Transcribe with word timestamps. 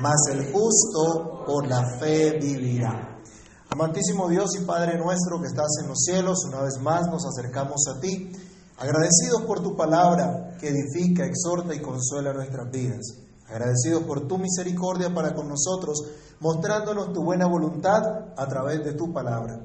mas 0.00 0.16
el 0.32 0.50
justo 0.52 1.44
por 1.46 1.66
la 1.68 1.98
fe 1.98 2.38
vivirá. 2.38 3.18
Amantísimo 3.68 4.28
Dios 4.28 4.50
y 4.60 4.64
Padre 4.64 4.98
nuestro 4.98 5.40
que 5.40 5.46
estás 5.46 5.68
en 5.82 5.88
los 5.88 5.98
cielos, 5.98 6.44
una 6.48 6.62
vez 6.62 6.80
más 6.80 7.06
nos 7.06 7.24
acercamos 7.26 7.86
a 7.88 8.00
ti, 8.00 8.32
agradecidos 8.78 9.42
por 9.46 9.62
tu 9.62 9.76
palabra 9.76 10.56
que 10.58 10.68
edifica, 10.68 11.24
exhorta 11.24 11.74
y 11.74 11.80
consuela 11.80 12.32
nuestras 12.32 12.70
vidas. 12.70 13.00
Agradecidos 13.46 14.04
por 14.04 14.26
tu 14.26 14.38
misericordia 14.38 15.12
para 15.12 15.34
con 15.34 15.48
nosotros, 15.48 16.02
mostrándonos 16.40 17.12
tu 17.12 17.22
buena 17.22 17.46
voluntad 17.46 18.02
a 18.36 18.46
través 18.48 18.84
de 18.84 18.94
tu 18.94 19.12
palabra. 19.12 19.60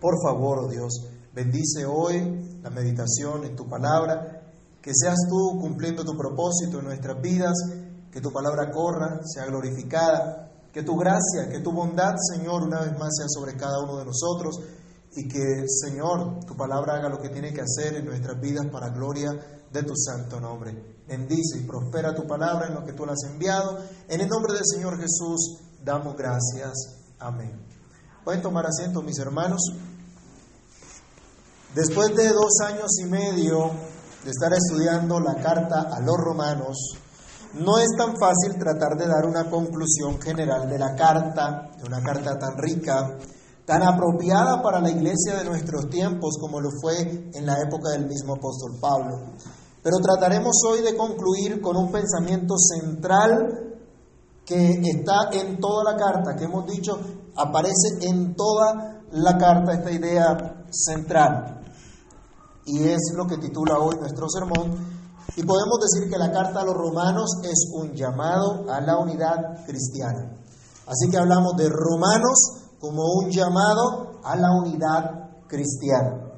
Por 0.00 0.14
favor, 0.22 0.64
oh 0.64 0.68
Dios, 0.68 1.06
bendice 1.34 1.86
hoy 1.86 2.60
la 2.62 2.70
meditación 2.70 3.44
en 3.44 3.56
tu 3.56 3.68
palabra, 3.68 4.42
que 4.82 4.92
seas 4.94 5.16
tú 5.28 5.58
cumpliendo 5.60 6.04
tu 6.04 6.16
propósito 6.16 6.78
en 6.78 6.86
nuestras 6.86 7.20
vidas, 7.20 7.54
que 8.10 8.20
tu 8.20 8.32
palabra 8.32 8.70
corra, 8.70 9.20
sea 9.24 9.46
glorificada, 9.46 10.50
que 10.72 10.82
tu 10.82 10.96
gracia, 10.96 11.48
que 11.50 11.60
tu 11.60 11.72
bondad, 11.72 12.14
Señor, 12.32 12.62
una 12.62 12.80
vez 12.80 12.98
más 12.98 13.10
sea 13.16 13.26
sobre 13.28 13.56
cada 13.56 13.80
uno 13.82 13.98
de 13.98 14.04
nosotros 14.04 14.60
y 15.16 15.28
que, 15.28 15.64
Señor, 15.66 16.44
tu 16.46 16.56
palabra 16.56 16.94
haga 16.94 17.08
lo 17.08 17.20
que 17.20 17.30
tiene 17.30 17.52
que 17.52 17.62
hacer 17.62 17.96
en 17.96 18.06
nuestras 18.06 18.40
vidas 18.40 18.66
para 18.70 18.90
gloria 18.90 19.30
de 19.72 19.82
tu 19.82 19.94
santo 19.96 20.40
nombre. 20.40 21.02
Bendice 21.06 21.58
y 21.58 21.66
prospera 21.66 22.14
tu 22.14 22.26
palabra 22.26 22.68
en 22.68 22.74
lo 22.74 22.84
que 22.84 22.92
tú 22.92 23.04
la 23.04 23.12
has 23.12 23.24
enviado. 23.24 23.78
En 24.08 24.20
el 24.20 24.28
nombre 24.28 24.52
del 24.54 24.64
Señor 24.64 24.96
Jesús 24.98 25.58
damos 25.84 26.16
gracias. 26.16 26.72
Amén. 27.18 27.66
Pueden 28.24 28.42
tomar 28.42 28.66
asiento, 28.66 29.02
mis 29.02 29.18
hermanos. 29.18 29.60
Después 31.74 32.14
de 32.14 32.28
dos 32.28 32.60
años 32.66 32.90
y 33.00 33.04
medio 33.06 33.70
de 34.24 34.30
estar 34.30 34.52
estudiando 34.52 35.18
la 35.18 35.34
carta 35.36 35.88
a 35.92 36.00
los 36.00 36.16
romanos, 36.16 36.76
no 37.54 37.78
es 37.78 37.88
tan 37.96 38.14
fácil 38.16 38.58
tratar 38.58 38.96
de 38.96 39.06
dar 39.06 39.26
una 39.26 39.50
conclusión 39.50 40.20
general 40.20 40.68
de 40.68 40.78
la 40.78 40.94
carta, 40.94 41.70
de 41.76 41.84
una 41.84 42.00
carta 42.00 42.38
tan 42.38 42.56
rica, 42.56 43.18
tan 43.64 43.82
apropiada 43.82 44.62
para 44.62 44.80
la 44.80 44.90
iglesia 44.90 45.36
de 45.36 45.44
nuestros 45.44 45.88
tiempos 45.88 46.36
como 46.40 46.60
lo 46.60 46.70
fue 46.80 47.30
en 47.34 47.46
la 47.46 47.54
época 47.60 47.90
del 47.90 48.06
mismo 48.06 48.34
apóstol 48.34 48.78
Pablo. 48.80 49.34
Pero 49.82 49.96
trataremos 49.98 50.56
hoy 50.68 50.82
de 50.82 50.96
concluir 50.96 51.60
con 51.60 51.76
un 51.76 51.90
pensamiento 51.90 52.54
central 52.58 53.70
que 54.44 54.80
está 54.84 55.30
en 55.32 55.58
toda 55.58 55.92
la 55.92 55.96
carta, 55.96 56.36
que 56.36 56.44
hemos 56.44 56.66
dicho, 56.66 56.98
aparece 57.36 57.98
en 58.02 58.34
toda 58.34 59.02
la 59.12 59.38
carta 59.38 59.72
esta 59.72 59.90
idea 59.90 60.64
central. 60.70 61.62
Y 62.66 62.88
es 62.88 63.12
lo 63.16 63.26
que 63.26 63.38
titula 63.38 63.78
hoy 63.78 63.96
nuestro 63.98 64.28
sermón, 64.28 64.99
y 65.36 65.42
podemos 65.42 65.78
decir 65.80 66.10
que 66.10 66.18
la 66.18 66.32
carta 66.32 66.60
a 66.60 66.64
los 66.64 66.74
romanos 66.74 67.30
es 67.44 67.70
un 67.74 67.94
llamado 67.94 68.70
a 68.70 68.80
la 68.80 68.98
unidad 68.98 69.64
cristiana. 69.66 70.36
Así 70.86 71.08
que 71.10 71.18
hablamos 71.18 71.56
de 71.56 71.68
romanos 71.68 72.38
como 72.80 73.02
un 73.22 73.30
llamado 73.30 74.20
a 74.24 74.36
la 74.36 74.50
unidad 74.52 75.46
cristiana. 75.46 76.30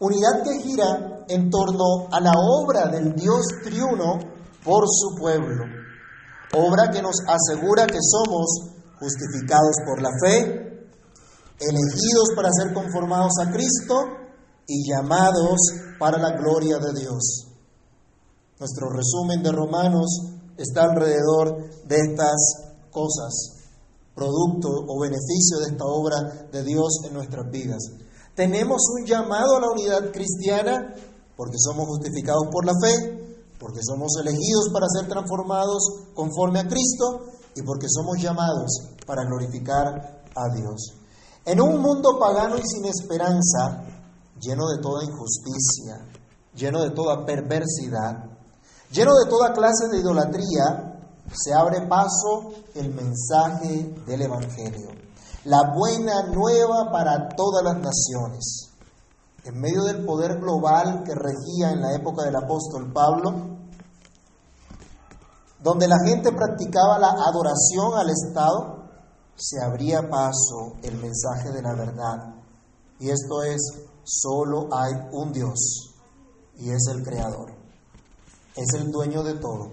Unidad 0.00 0.42
que 0.42 0.60
gira 0.60 1.24
en 1.28 1.50
torno 1.50 2.08
a 2.10 2.20
la 2.20 2.32
obra 2.34 2.88
del 2.88 3.14
Dios 3.14 3.46
triuno 3.62 4.18
por 4.64 4.84
su 4.88 5.14
pueblo. 5.16 5.64
Obra 6.54 6.90
que 6.90 7.02
nos 7.02 7.16
asegura 7.26 7.86
que 7.86 7.98
somos 8.00 8.70
justificados 8.98 9.76
por 9.86 10.02
la 10.02 10.10
fe, 10.20 10.88
elegidos 11.60 12.30
para 12.34 12.50
ser 12.50 12.72
conformados 12.74 13.32
a 13.40 13.50
Cristo 13.52 14.04
y 14.66 14.90
llamados 14.90 15.60
para 15.98 16.18
la 16.18 16.32
gloria 16.36 16.78
de 16.78 17.00
Dios. 17.00 17.49
Nuestro 18.60 18.90
resumen 18.90 19.42
de 19.42 19.52
Romanos 19.52 20.20
está 20.58 20.82
alrededor 20.82 21.64
de 21.88 21.96
estas 21.96 22.36
cosas, 22.90 23.56
producto 24.14 24.68
o 24.86 25.00
beneficio 25.00 25.60
de 25.60 25.72
esta 25.72 25.84
obra 25.86 26.46
de 26.52 26.62
Dios 26.62 27.00
en 27.06 27.14
nuestras 27.14 27.50
vidas. 27.50 27.82
Tenemos 28.34 28.82
un 28.98 29.06
llamado 29.06 29.56
a 29.56 29.60
la 29.60 29.70
unidad 29.70 30.12
cristiana 30.12 30.94
porque 31.38 31.56
somos 31.56 31.86
justificados 31.86 32.48
por 32.52 32.66
la 32.66 32.74
fe, 32.82 33.48
porque 33.58 33.80
somos 33.82 34.12
elegidos 34.20 34.68
para 34.74 34.88
ser 34.90 35.08
transformados 35.08 35.82
conforme 36.14 36.60
a 36.60 36.68
Cristo 36.68 37.32
y 37.56 37.62
porque 37.62 37.86
somos 37.88 38.20
llamados 38.20 38.90
para 39.06 39.24
glorificar 39.24 40.22
a 40.36 40.54
Dios. 40.54 40.98
En 41.46 41.62
un 41.62 41.80
mundo 41.80 42.18
pagano 42.18 42.58
y 42.58 42.62
sin 42.66 42.84
esperanza, 42.84 43.86
lleno 44.38 44.68
de 44.68 44.82
toda 44.82 45.02
injusticia, 45.02 46.04
lleno 46.54 46.82
de 46.82 46.90
toda 46.90 47.24
perversidad, 47.24 48.29
Lleno 48.90 49.14
de 49.14 49.30
toda 49.30 49.52
clase 49.52 49.86
de 49.88 50.00
idolatría, 50.00 51.00
se 51.32 51.54
abre 51.54 51.86
paso 51.86 52.50
el 52.74 52.92
mensaje 52.92 53.94
del 54.04 54.22
Evangelio, 54.22 54.88
la 55.44 55.72
buena 55.72 56.24
nueva 56.24 56.90
para 56.90 57.28
todas 57.36 57.62
las 57.62 57.76
naciones. 57.76 58.68
En 59.44 59.60
medio 59.60 59.84
del 59.84 60.04
poder 60.04 60.40
global 60.40 61.04
que 61.04 61.14
regía 61.14 61.70
en 61.70 61.82
la 61.82 61.94
época 61.94 62.24
del 62.24 62.34
apóstol 62.34 62.92
Pablo, 62.92 63.58
donde 65.60 65.86
la 65.86 65.98
gente 66.04 66.32
practicaba 66.32 66.98
la 66.98 67.12
adoración 67.12 67.94
al 67.94 68.10
Estado, 68.10 68.88
se 69.36 69.62
abría 69.62 70.10
paso 70.10 70.74
el 70.82 70.96
mensaje 70.96 71.52
de 71.52 71.62
la 71.62 71.74
verdad. 71.74 72.34
Y 72.98 73.08
esto 73.08 73.44
es, 73.44 73.60
solo 74.02 74.68
hay 74.72 74.94
un 75.12 75.32
Dios, 75.32 75.94
y 76.56 76.70
es 76.70 76.88
el 76.88 77.04
Creador 77.04 77.59
es 78.56 78.74
el 78.74 78.90
dueño 78.90 79.22
de 79.22 79.34
todo, 79.34 79.70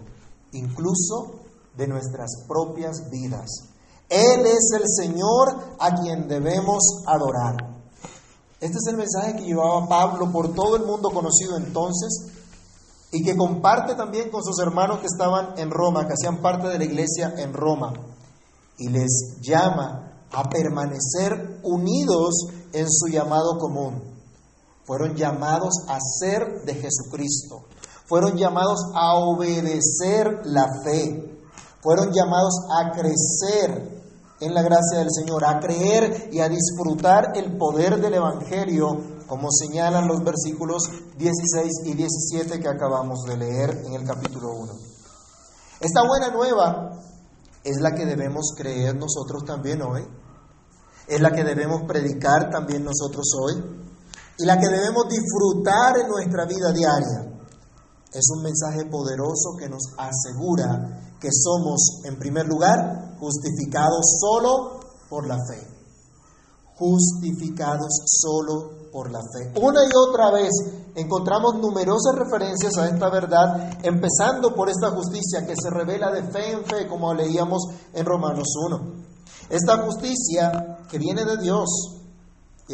incluso 0.52 1.42
de 1.76 1.88
nuestras 1.88 2.44
propias 2.48 3.10
vidas. 3.10 3.50
Él 4.10 4.46
es 4.46 4.72
el 4.76 4.84
Señor 4.88 5.76
a 5.80 5.96
quien 5.96 6.28
debemos 6.28 7.04
adorar. 7.06 7.56
Este 8.60 8.78
es 8.78 8.88
el 8.88 8.98
mensaje 8.98 9.36
que 9.36 9.46
llevaba 9.46 9.88
Pablo 9.88 10.32
por 10.32 10.54
todo 10.56 10.76
el 10.76 10.86
mundo 10.86 11.12
conocido 11.12 11.58
entonces 11.58 12.32
y 13.12 13.24
que 13.24 13.36
comparte 13.36 13.96
también 13.96 14.30
con 14.30 14.44
sus 14.44 14.60
hermanos 14.60 15.00
que 15.00 15.08
estaban 15.08 15.58
en 15.58 15.70
Roma, 15.70 16.08
que 16.08 16.14
hacían 16.14 16.42
parte 16.42 16.68
de 16.68 16.78
la 16.78 16.86
iglesia 16.86 17.34
en 17.38 17.54
Roma, 17.54 17.94
y 18.78 18.90
les 18.90 19.38
llama 19.42 20.26
a 20.32 20.50
permanecer 20.50 21.62
unidos 21.64 22.48
en 22.74 22.90
su 22.90 23.08
llamado 23.08 23.58
común. 23.60 24.02
Fueron 24.86 25.16
llamados 25.16 25.74
a 25.88 26.00
ser 26.00 26.64
de 26.66 26.74
Jesucristo 26.76 27.66
fueron 28.08 28.38
llamados 28.38 28.80
a 28.96 29.16
obedecer 29.16 30.42
la 30.46 30.68
fe, 30.84 31.40
fueron 31.82 32.12
llamados 32.12 32.54
a 32.72 32.92
crecer 32.92 33.98
en 34.40 34.54
la 34.54 34.62
gracia 34.62 35.00
del 35.00 35.12
Señor, 35.12 35.44
a 35.46 35.60
creer 35.60 36.30
y 36.32 36.40
a 36.40 36.50
disfrutar 36.50 37.34
el 37.36 37.58
poder 37.58 38.00
del 38.00 38.14
Evangelio, 38.14 39.18
como 39.28 39.50
señalan 39.52 40.08
los 40.08 40.24
versículos 40.24 40.84
16 41.18 41.72
y 41.86 41.94
17 41.94 42.60
que 42.60 42.68
acabamos 42.68 43.24
de 43.24 43.38
leer 43.38 43.82
en 43.86 43.94
el 43.94 44.06
capítulo 44.06 44.54
1. 44.54 44.74
Esta 45.82 46.02
buena 46.08 46.30
nueva 46.30 46.92
es 47.64 47.78
la 47.82 47.92
que 47.92 48.06
debemos 48.06 48.54
creer 48.56 48.96
nosotros 48.96 49.44
también 49.44 49.82
hoy, 49.82 50.08
es 51.08 51.20
la 51.20 51.32
que 51.32 51.44
debemos 51.44 51.84
predicar 51.88 52.50
también 52.50 52.84
nosotros 52.84 53.26
hoy 53.42 53.54
y 54.38 54.46
la 54.46 54.60
que 54.60 54.68
debemos 54.68 55.08
disfrutar 55.10 55.98
en 55.98 56.08
nuestra 56.08 56.46
vida 56.46 56.72
diaria. 56.72 57.37
Es 58.18 58.32
un 58.36 58.42
mensaje 58.42 58.84
poderoso 58.90 59.56
que 59.60 59.70
nos 59.70 59.94
asegura 59.96 61.14
que 61.22 61.30
somos, 61.32 62.02
en 62.04 62.18
primer 62.18 62.48
lugar, 62.48 63.16
justificados 63.20 64.18
solo 64.20 64.80
por 65.08 65.28
la 65.28 65.38
fe. 65.48 65.62
Justificados 66.78 68.02
solo 68.08 68.90
por 68.92 69.12
la 69.12 69.20
fe. 69.22 69.54
Una 69.62 69.84
y 69.84 69.90
otra 69.96 70.32
vez 70.32 70.50
encontramos 70.96 71.60
numerosas 71.62 72.16
referencias 72.16 72.76
a 72.80 72.88
esta 72.88 73.08
verdad, 73.12 73.78
empezando 73.84 74.56
por 74.56 74.68
esta 74.68 74.90
justicia 74.90 75.46
que 75.46 75.54
se 75.56 75.70
revela 75.70 76.12
de 76.12 76.24
fe 76.24 76.54
en 76.54 76.66
fe, 76.66 76.88
como 76.88 77.14
leíamos 77.14 77.68
en 77.94 78.04
Romanos 78.04 78.48
1. 78.68 78.94
Esta 79.52 79.86
justicia 79.86 80.80
que 80.90 80.98
viene 80.98 81.24
de 81.24 81.38
Dios, 81.38 81.97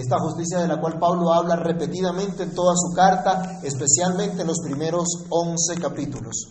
esta 0.01 0.17
justicia 0.19 0.59
de 0.59 0.67
la 0.67 0.81
cual 0.81 0.97
Pablo 0.99 1.31
habla 1.31 1.55
repetidamente 1.55 2.43
en 2.43 2.53
toda 2.55 2.73
su 2.75 2.95
carta, 2.95 3.59
especialmente 3.63 4.41
en 4.41 4.47
los 4.47 4.59
primeros 4.63 5.05
11 5.29 5.75
capítulos. 5.79 6.47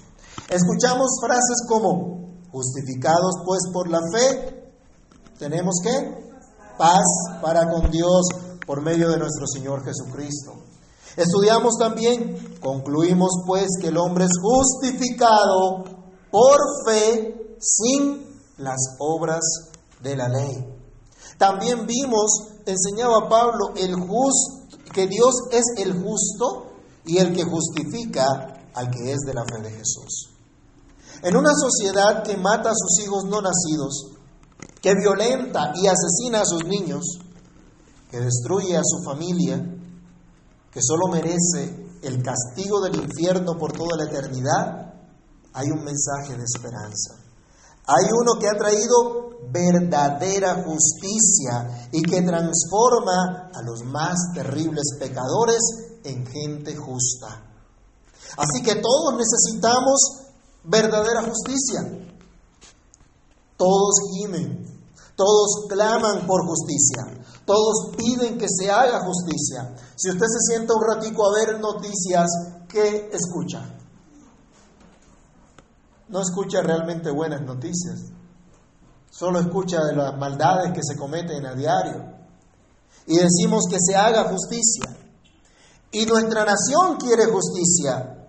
Escuchamos 0.49 1.19
frases 1.21 1.67
como, 1.69 2.41
justificados 2.51 3.37
pues 3.45 3.61
por 3.73 3.89
la 3.89 4.01
fe, 4.13 4.73
tenemos 5.39 5.77
que 5.83 6.23
paz 6.79 7.05
para 7.41 7.69
con 7.69 7.91
Dios 7.91 8.27
por 8.67 8.81
medio 8.81 9.11
de 9.11 9.19
nuestro 9.19 9.47
Señor 9.47 9.85
Jesucristo. 9.85 10.53
Estudiamos 11.17 11.75
también, 11.79 12.59
concluimos 12.61 13.43
pues 13.47 13.67
que 13.81 13.89
el 13.89 13.99
hombre 13.99 14.25
es 14.25 14.33
justificado 14.41 15.85
por 16.31 16.59
fe 16.87 17.57
sin 17.59 18.25
las 18.59 18.79
obras 18.99 19.43
de 20.01 20.17
la 20.17 20.29
ley. 20.29 20.82
También 21.43 21.87
vimos, 21.89 22.53
enseñaba 22.67 23.29
Pablo, 23.29 23.73
el 23.75 23.97
que 24.95 25.09
Dios 25.09 25.35
es 25.51 25.65
el 25.85 26.01
justo 26.01 26.71
y 27.05 27.19
el 27.19 27.35
que 27.35 27.43
justifica 27.43 28.71
al 28.73 28.89
que 28.93 29.11
es 29.11 29.19
de 29.27 29.35
la 29.35 29.43
fe 29.43 29.61
de 29.61 29.73
Jesús. 29.73 30.31
En 31.21 31.37
una 31.37 31.51
sociedad 31.53 32.23
que 32.23 32.37
mata 32.37 32.71
a 32.71 32.77
sus 32.77 33.05
hijos 33.05 33.25
no 33.25 33.41
nacidos, 33.41 34.13
que 34.81 34.95
violenta 34.95 35.73
y 35.75 35.89
asesina 35.89 36.43
a 36.43 36.47
sus 36.47 36.65
niños, 36.65 37.19
que 38.09 38.21
destruye 38.21 38.77
a 38.77 38.85
su 38.85 39.03
familia, 39.03 39.59
que 40.71 40.81
solo 40.81 41.09
merece 41.09 41.89
el 42.05 42.23
castigo 42.23 42.81
del 42.83 43.03
infierno 43.03 43.59
por 43.59 43.73
toda 43.73 43.97
la 43.97 44.05
eternidad, 44.05 44.95
hay 45.55 45.67
un 45.73 45.83
mensaje 45.83 46.37
de 46.37 46.45
esperanza. 46.45 47.32
Hay 47.87 48.05
uno 48.13 48.39
que 48.39 48.49
ha 48.49 48.57
traído 48.57 49.33
verdadera 49.51 50.65
justicia 50.65 51.89
y 51.93 52.03
que 52.03 52.23
transforma 52.23 53.51
a 53.53 53.63
los 53.63 53.83
más 53.85 54.33
terribles 54.35 54.97
pecadores 54.99 55.61
en 56.05 56.27
gente 56.27 56.77
justa. 56.77 57.53
Así 58.37 58.63
que 58.63 58.77
todos 58.77 59.15
necesitamos 59.17 60.01
verdadera 60.65 61.23
justicia. 61.23 62.09
Todos 63.57 63.95
gimen, 64.13 64.67
todos 65.15 65.67
claman 65.69 66.27
por 66.27 66.45
justicia, 66.47 67.25
todos 67.47 67.95
piden 67.97 68.39
que 68.39 68.49
se 68.49 68.71
haga 68.71 69.05
justicia. 69.05 69.77
Si 69.95 70.11
usted 70.11 70.27
se 70.27 70.53
sienta 70.53 70.75
un 70.75 70.83
ratico 70.83 71.25
a 71.27 71.35
ver 71.35 71.61
noticias, 71.61 72.29
¿qué 72.69 73.11
escucha? 73.13 73.82
No 76.13 76.21
escucha 76.21 76.61
realmente 76.61 77.11
buenas 77.11 77.41
noticias, 77.41 78.13
solo 79.11 79.41
escucha 79.41 79.83
de 79.83 79.97
las 79.97 80.15
maldades 80.19 80.71
que 80.75 80.83
se 80.83 80.95
cometen 80.95 81.47
a 81.47 81.55
diario. 81.55 82.05
Y 83.07 83.17
decimos 83.17 83.65
que 83.69 83.79
se 83.81 83.97
haga 83.97 84.25
justicia. 84.25 84.95
Y 85.91 86.05
nuestra 86.05 86.45
nación 86.45 86.99
quiere 86.99 87.25
justicia, 87.25 88.29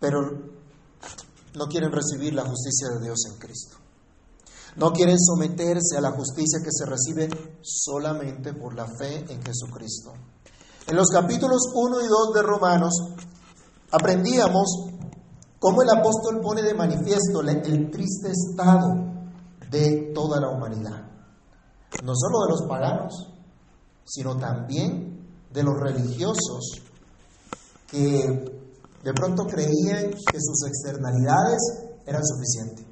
pero 0.00 0.18
no 1.56 1.66
quieren 1.66 1.92
recibir 1.92 2.32
la 2.32 2.44
justicia 2.44 2.88
de 2.88 3.04
Dios 3.04 3.18
en 3.30 3.38
Cristo. 3.38 3.76
No 4.76 4.92
quieren 4.92 5.18
someterse 5.20 5.98
a 5.98 6.00
la 6.00 6.12
justicia 6.12 6.60
que 6.64 6.72
se 6.72 6.86
recibe 6.86 7.58
solamente 7.60 8.54
por 8.54 8.74
la 8.74 8.86
fe 8.86 9.26
en 9.28 9.42
Jesucristo. 9.42 10.14
En 10.86 10.96
los 10.96 11.10
capítulos 11.10 11.70
1 11.74 12.00
y 12.00 12.08
2 12.08 12.34
de 12.34 12.42
Romanos 12.42 12.94
aprendíamos 13.90 14.93
cómo 15.64 15.80
el 15.80 15.88
apóstol 15.88 16.42
pone 16.42 16.60
de 16.60 16.74
manifiesto 16.74 17.40
el 17.40 17.90
triste 17.90 18.30
estado 18.30 18.96
de 19.70 20.12
toda 20.14 20.38
la 20.38 20.50
humanidad. 20.50 21.00
No 22.04 22.12
solo 22.14 22.44
de 22.44 22.50
los 22.50 22.68
paganos, 22.68 23.32
sino 24.04 24.36
también 24.36 25.26
de 25.50 25.62
los 25.62 25.72
religiosos 25.80 26.82
que 27.86 28.26
de 29.02 29.12
pronto 29.14 29.46
creían 29.46 30.10
que 30.10 30.38
sus 30.38 30.68
externalidades 30.68 31.60
eran 32.04 32.22
suficientes. 32.22 32.84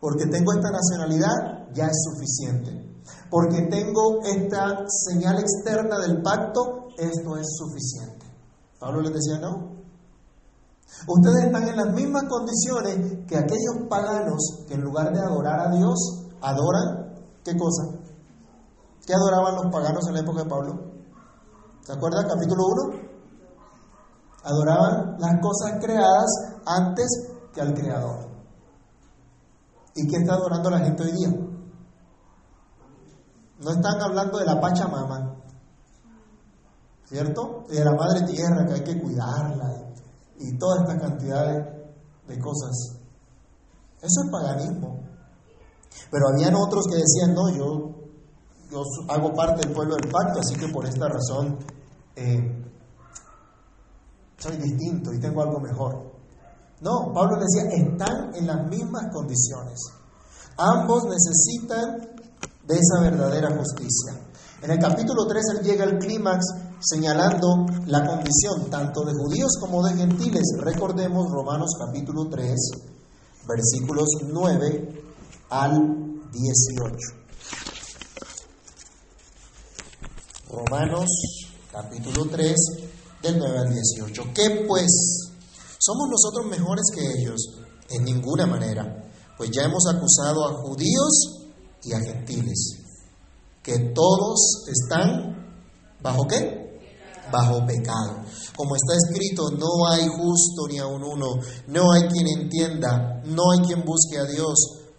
Porque 0.00 0.26
tengo 0.26 0.54
esta 0.54 0.70
nacionalidad, 0.72 1.68
ya 1.72 1.86
es 1.86 2.02
suficiente. 2.02 3.00
Porque 3.30 3.62
tengo 3.70 4.24
esta 4.24 4.86
señal 4.88 5.38
externa 5.38 6.00
del 6.00 6.20
pacto, 6.20 6.88
esto 6.98 7.36
es 7.36 7.46
suficiente. 7.56 8.26
Pablo 8.80 9.02
les 9.02 9.12
decía, 9.12 9.38
no. 9.38 9.85
Ustedes 11.08 11.44
están 11.46 11.68
en 11.68 11.76
las 11.76 11.92
mismas 11.92 12.24
condiciones 12.24 13.26
que 13.26 13.36
aquellos 13.36 13.88
paganos 13.88 14.64
que 14.66 14.74
en 14.74 14.82
lugar 14.82 15.12
de 15.12 15.20
adorar 15.20 15.68
a 15.68 15.70
Dios, 15.70 16.26
adoran, 16.40 17.14
¿qué 17.44 17.56
cosa? 17.56 17.98
¿Qué 19.04 19.14
adoraban 19.14 19.54
los 19.56 19.72
paganos 19.72 20.06
en 20.08 20.14
la 20.14 20.20
época 20.20 20.42
de 20.42 20.50
Pablo? 20.50 20.96
¿Se 21.82 21.92
acuerdan? 21.92 22.26
Capítulo 22.26 22.62
1. 22.90 23.06
Adoraban 24.42 25.16
las 25.18 25.40
cosas 25.40 25.80
creadas 25.80 26.26
antes 26.64 27.06
que 27.52 27.60
al 27.60 27.74
Creador. 27.74 28.28
¿Y 29.94 30.06
qué 30.08 30.16
está 30.16 30.34
adorando 30.34 30.70
la 30.70 30.80
gente 30.80 31.02
hoy 31.04 31.12
día? 31.12 31.28
No 33.58 33.70
están 33.70 34.00
hablando 34.00 34.38
de 34.38 34.44
la 34.44 34.60
Pachamama, 34.60 35.36
¿cierto? 37.04 37.64
de 37.68 37.84
la 37.84 37.94
Madre 37.94 38.26
Tierra 38.26 38.66
que 38.66 38.74
hay 38.74 38.84
que 38.84 39.00
cuidarla 39.00 39.86
y, 40.38 40.58
toda 40.58 40.82
esta 40.82 40.98
cantidad 40.98 41.46
de, 42.26 42.38
cosas. 42.38 42.98
Eso 44.02 44.22
es 44.24 44.30
paganismo. 44.30 45.00
Pero 46.10 46.28
habían 46.28 46.54
otros 46.54 46.86
que 46.88 46.96
decían, 46.96 47.34
no, 47.34 47.48
yo, 47.50 47.90
yo 48.70 48.82
hago 49.08 49.32
parte 49.32 49.66
del 49.66 49.74
pueblo 49.74 49.96
del 49.96 50.10
pacto, 50.10 50.40
así 50.40 50.54
que 50.56 50.68
por 50.68 50.84
esta 50.86 51.08
razón 51.08 51.58
eh, 52.16 52.64
soy 54.38 54.56
distinto 54.56 55.12
y 55.12 55.20
tengo 55.20 55.42
algo 55.42 55.60
mejor. 55.60 56.16
No, 56.80 57.12
Pablo 57.14 57.38
decía, 57.40 57.70
están 57.70 58.34
en 58.34 58.46
las 58.46 58.68
mismas 58.68 59.10
condiciones. 59.12 59.80
Ambos 60.58 61.04
necesitan 61.04 62.16
de 62.66 62.74
esa 62.74 63.00
verdadera 63.00 63.56
justicia. 63.56 64.20
En 64.62 64.70
el 64.70 64.78
capítulo 64.78 65.26
3 65.26 65.44
él 65.54 65.62
llega 65.62 65.84
al 65.84 65.98
clímax 65.98 66.44
señalando 66.80 67.66
la 67.86 68.06
condición 68.06 68.70
tanto 68.70 69.04
de 69.04 69.12
judíos 69.12 69.52
como 69.60 69.82
de 69.86 69.96
gentiles. 69.96 70.44
Recordemos 70.58 71.30
Romanos 71.30 71.70
capítulo 71.78 72.28
3, 72.28 72.54
versículos 73.48 74.08
9 74.28 75.02
al 75.50 76.30
18. 76.32 76.96
Romanos 80.50 81.08
capítulo 81.72 82.26
3, 82.30 82.54
del 83.22 83.38
9 83.38 83.58
al 83.58 83.72
18. 83.72 84.22
¿Qué 84.34 84.64
pues? 84.66 85.32
¿Somos 85.78 86.08
nosotros 86.10 86.46
mejores 86.46 86.84
que 86.94 87.00
ellos? 87.20 87.40
En 87.90 88.04
ninguna 88.04 88.46
manera, 88.46 89.04
pues 89.36 89.50
ya 89.50 89.62
hemos 89.62 89.84
acusado 89.86 90.44
a 90.44 90.54
judíos 90.62 91.46
y 91.84 91.92
a 91.92 92.00
gentiles, 92.00 92.78
que 93.62 93.92
todos 93.94 94.64
están 94.66 95.36
bajo 96.02 96.26
qué? 96.26 96.55
Bajo 97.30 97.66
pecado. 97.66 98.22
Como 98.56 98.74
está 98.76 98.94
escrito, 98.94 99.50
no 99.50 99.88
hay 99.88 100.06
justo 100.06 100.66
ni 100.68 100.78
aun 100.78 101.02
uno, 101.02 101.36
no 101.68 101.92
hay 101.92 102.08
quien 102.08 102.26
entienda, 102.28 103.22
no 103.24 103.50
hay 103.52 103.60
quien 103.60 103.84
busque 103.84 104.18
a 104.18 104.24
Dios, 104.24 104.54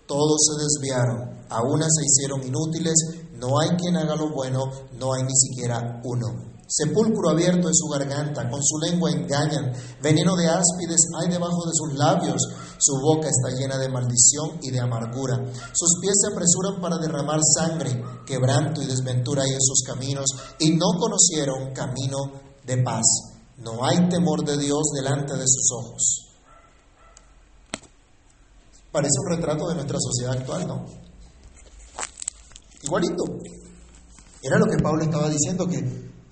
todos 0.05 0.38
se 0.46 0.63
desviaron, 0.63 1.46
a 1.50 1.62
unas 1.63 1.89
se 1.93 2.05
hicieron 2.05 2.43
inútiles, 2.46 2.96
no 3.34 3.60
hay 3.60 3.69
quien 3.77 3.98
haga 3.98 4.15
lo 4.15 4.29
bueno, 4.31 4.69
no 5.00 5.13
hay 5.13 5.24
ni 5.24 5.36
siquiera 5.36 6.01
uno. 6.03 6.57
Sepulcro 6.69 7.29
abierto 7.29 7.69
es 7.69 7.77
su 7.77 7.88
garganta, 7.88 8.50
con 8.50 8.62
su 8.62 8.77
lengua 8.77 9.10
engañan, 9.10 9.72
veneno 10.01 10.36
de 10.36 10.48
áspides 10.48 11.00
hay 11.19 11.29
debajo 11.29 11.65
de 11.65 11.72
sus 11.74 11.98
labios, 11.98 12.41
su 12.79 12.93
boca 13.01 13.27
está 13.27 13.55
llena 13.57 13.77
de 13.77 13.89
maldición 13.89 14.60
y 14.62 14.72
de 14.72 14.79
amargura. 14.79 15.38
Sus 15.74 16.00
pies 16.01 16.15
se 16.22 16.34
apresuran 16.34 16.81
para 16.81 16.98
derramar 16.98 17.39
sangre, 17.43 18.03
quebranto 18.25 18.81
y 18.81 18.86
desventura 18.86 19.43
hay 19.43 19.51
en 19.51 19.62
sus 19.62 19.84
caminos, 19.84 20.25
y 20.60 20.72
no 20.72 20.88
conocieron 21.00 21.74
camino 21.74 22.17
de 22.65 22.77
paz. 22.84 23.05
No 23.57 23.84
hay 23.84 24.07
temor 24.10 24.46
de 24.46 24.57
Dios 24.57 24.91
delante 24.96 25.34
de 25.34 25.46
sus 25.48 25.72
ojos. 25.72 26.27
Parece 28.91 29.19
un 29.19 29.36
retrato 29.36 29.67
de 29.67 29.75
nuestra 29.75 29.98
sociedad 30.00 30.38
actual, 30.38 30.67
¿no? 30.67 30.86
Igualito. 32.84 33.24
Era 34.41 34.60
lo 34.60 34.65
que 34.65 34.81
Pablo 34.81 35.03
estaba 35.03 35.29
diciendo, 35.29 35.67
que 35.67 35.77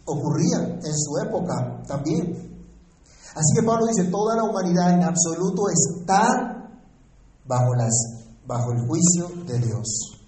ocurría 0.06 0.60
en 0.60 0.98
su 0.98 1.18
época 1.26 1.84
también. 1.88 2.45
Así 3.36 3.54
que 3.54 3.66
Pablo 3.66 3.86
dice, 3.88 4.10
toda 4.10 4.38
la 4.38 4.44
humanidad 4.44 4.94
en 4.94 5.04
absoluto 5.04 5.64
está 5.68 6.70
bajo, 7.46 7.76
las, 7.76 7.94
bajo 8.48 8.72
el 8.72 8.88
juicio 8.88 9.30
de 9.46 9.60
Dios. 9.60 10.22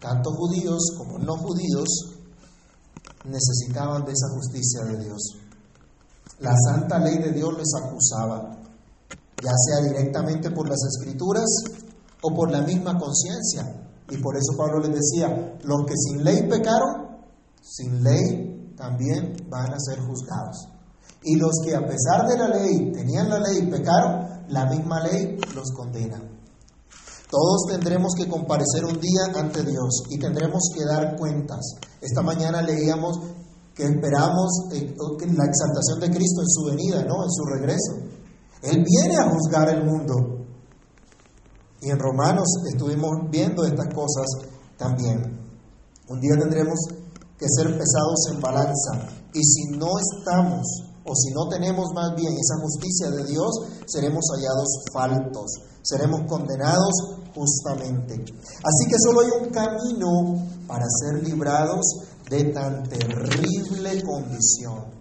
Tanto 0.00 0.32
judíos 0.32 0.82
como 0.96 1.18
no 1.18 1.36
judíos 1.36 1.88
necesitaban 3.24 4.04
de 4.06 4.12
esa 4.12 4.28
justicia 4.34 4.84
de 4.84 5.04
Dios. 5.04 5.36
La 6.40 6.54
santa 6.56 6.98
ley 6.98 7.18
de 7.18 7.32
Dios 7.32 7.52
les 7.56 7.68
acusaba, 7.74 8.56
ya 9.42 9.52
sea 9.66 9.86
directamente 9.86 10.50
por 10.50 10.66
las 10.66 10.80
escrituras 10.84 11.44
o 12.22 12.34
por 12.34 12.50
la 12.50 12.62
misma 12.62 12.98
conciencia. 12.98 13.88
Y 14.10 14.16
por 14.18 14.36
eso 14.36 14.56
Pablo 14.56 14.80
les 14.80 14.94
decía, 14.94 15.58
los 15.64 15.84
que 15.86 15.94
sin 15.96 16.24
ley 16.24 16.48
pecaron, 16.48 17.18
sin 17.60 18.02
ley 18.02 18.72
también 18.76 19.36
van 19.50 19.72
a 19.72 19.78
ser 19.78 20.00
juzgados. 20.00 20.73
Y 21.24 21.36
los 21.36 21.52
que 21.64 21.74
a 21.74 21.80
pesar 21.80 22.28
de 22.28 22.38
la 22.38 22.48
ley 22.48 22.92
tenían 22.92 23.28
la 23.28 23.40
ley 23.40 23.58
y 23.62 23.70
pecaron, 23.70 24.44
la 24.48 24.66
misma 24.66 25.00
ley 25.00 25.38
los 25.54 25.70
condena. 25.72 26.20
Todos 27.30 27.66
tendremos 27.68 28.12
que 28.14 28.28
comparecer 28.28 28.84
un 28.84 29.00
día 29.00 29.24
ante 29.34 29.64
Dios 29.64 30.04
y 30.10 30.18
tendremos 30.18 30.70
que 30.74 30.84
dar 30.84 31.16
cuentas. 31.16 31.60
Esta 32.00 32.22
mañana 32.22 32.62
leíamos 32.62 33.18
que 33.74 33.84
esperamos 33.84 34.68
la 34.70 35.44
exaltación 35.44 36.00
de 36.00 36.10
Cristo 36.10 36.42
en 36.42 36.48
su 36.48 36.64
venida, 36.66 37.04
¿no? 37.04 37.24
En 37.24 37.30
su 37.30 37.44
regreso. 37.44 37.92
Él 38.62 38.84
viene 38.84 39.16
a 39.16 39.30
juzgar 39.30 39.68
el 39.70 39.84
mundo. 39.84 40.46
Y 41.80 41.90
en 41.90 41.98
Romanos 41.98 42.46
estuvimos 42.72 43.10
viendo 43.30 43.64
estas 43.64 43.88
cosas 43.92 44.26
también. 44.76 45.40
Un 46.08 46.20
día 46.20 46.36
tendremos 46.38 46.78
que 47.38 47.46
ser 47.48 47.66
pesados 47.76 48.30
en 48.32 48.40
balanza. 48.40 49.08
Y 49.34 49.42
si 49.42 49.76
no 49.76 49.88
estamos, 49.98 50.62
o 51.06 51.14
si 51.14 51.32
no 51.32 51.48
tenemos 51.48 51.92
más 51.94 52.14
bien 52.16 52.32
esa 52.32 52.60
justicia 52.60 53.10
de 53.10 53.24
Dios, 53.24 53.50
seremos 53.86 54.24
hallados 54.34 54.68
faltos, 54.92 55.50
seremos 55.82 56.22
condenados 56.28 56.92
justamente. 57.34 58.14
Así 58.14 58.88
que 58.88 58.96
solo 58.98 59.20
hay 59.20 59.30
un 59.42 59.50
camino 59.50 60.46
para 60.66 60.86
ser 60.88 61.22
librados 61.22 61.84
de 62.30 62.44
tan 62.44 62.82
terrible 62.84 64.02
condición. 64.02 64.94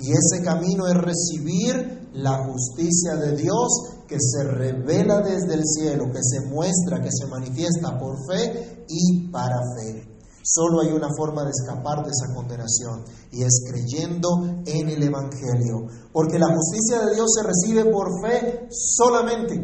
Y 0.00 0.12
ese 0.12 0.42
camino 0.42 0.86
es 0.86 0.94
recibir 0.94 2.08
la 2.14 2.44
justicia 2.44 3.16
de 3.16 3.36
Dios 3.36 3.68
que 4.08 4.16
se 4.20 4.44
revela 4.44 5.20
desde 5.20 5.54
el 5.54 5.64
cielo, 5.64 6.10
que 6.12 6.22
se 6.22 6.48
muestra, 6.48 7.00
que 7.02 7.10
se 7.10 7.26
manifiesta 7.26 7.98
por 7.98 8.16
fe 8.26 8.84
y 8.88 9.28
para 9.30 9.58
fe. 9.76 10.11
Solo 10.42 10.80
hay 10.80 10.92
una 10.92 11.08
forma 11.16 11.44
de 11.44 11.50
escapar 11.50 12.04
de 12.04 12.10
esa 12.10 12.34
condenación 12.34 13.04
y 13.30 13.42
es 13.42 13.64
creyendo 13.68 14.62
en 14.66 14.88
el 14.88 15.02
Evangelio. 15.02 15.86
Porque 16.12 16.38
la 16.38 16.54
justicia 16.54 17.06
de 17.06 17.14
Dios 17.14 17.28
se 17.32 17.42
recibe 17.42 17.90
por 17.90 18.08
fe 18.22 18.68
solamente. 18.70 19.54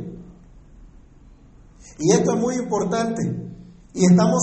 Y 1.98 2.12
esto 2.12 2.34
es 2.34 2.40
muy 2.40 2.54
importante. 2.54 3.22
Y 3.92 4.06
estamos 4.06 4.40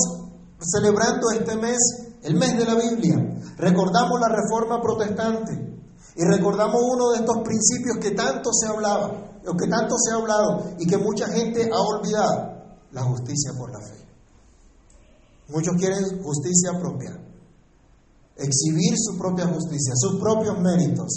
celebrando 0.59 1.31
este 1.31 1.55
mes, 1.55 1.77
el 2.23 2.35
mes 2.35 2.57
de 2.57 2.65
la 2.65 2.75
Biblia. 2.75 3.15
Recordamos 3.57 4.19
la 4.19 4.27
reforma 4.27 4.81
protestante 4.81 5.75
y 6.15 6.23
recordamos 6.23 6.81
uno 6.81 7.11
de 7.11 7.19
estos 7.19 7.37
principios 7.43 7.97
que 8.01 8.11
tanto 8.11 8.51
se 8.53 8.67
hablaba, 8.67 9.39
o 9.47 9.55
que 9.55 9.67
tanto 9.67 9.95
se 9.97 10.11
ha 10.11 10.15
hablado 10.15 10.71
y 10.79 10.87
que 10.87 10.97
mucha 10.97 11.27
gente 11.27 11.69
ha 11.71 11.81
olvidado, 11.81 12.53
la 12.91 13.03
justicia 13.03 13.51
por 13.57 13.71
la 13.71 13.79
fe. 13.79 14.04
Muchos 15.47 15.75
quieren 15.77 16.23
justicia 16.23 16.71
propia, 16.79 17.11
exhibir 18.35 18.95
su 18.97 19.15
propia 19.15 19.45
justicia, 19.45 19.93
sus 19.95 20.19
propios 20.19 20.59
méritos. 20.59 21.07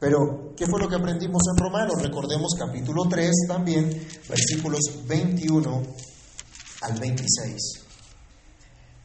Pero, 0.00 0.54
¿qué 0.56 0.66
fue 0.66 0.80
lo 0.80 0.88
que 0.88 0.96
aprendimos 0.96 1.42
en 1.50 1.62
Romanos? 1.62 2.02
Recordemos 2.02 2.54
capítulo 2.58 3.02
3 3.08 3.30
también, 3.46 3.90
versículos 4.28 4.80
21 5.06 5.82
al 6.82 6.98
26. 6.98 7.56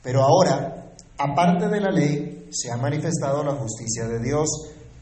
Pero 0.02 0.22
ahora, 0.24 0.96
aparte 1.18 1.68
de 1.68 1.82
la 1.82 1.92
ley, 1.92 2.48
se 2.50 2.72
ha 2.72 2.78
manifestado 2.78 3.44
la 3.44 3.56
justicia 3.56 4.08
de 4.08 4.20
Dios, 4.20 4.48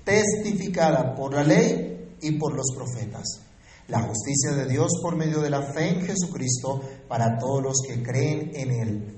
testificada 0.03 1.13
por 1.13 1.35
la 1.35 1.43
ley 1.43 2.17
y 2.21 2.31
por 2.39 2.55
los 2.55 2.73
profetas. 2.75 3.41
La 3.87 4.01
justicia 4.01 4.51
de 4.51 4.67
Dios 4.67 4.93
por 5.01 5.15
medio 5.15 5.41
de 5.41 5.51
la 5.51 5.61
fe 5.61 5.89
en 5.89 6.01
Jesucristo 6.01 6.81
para 7.07 7.37
todos 7.37 7.61
los 7.63 7.75
que 7.87 8.01
creen 8.01 8.51
en 8.55 8.71
Él 8.71 9.17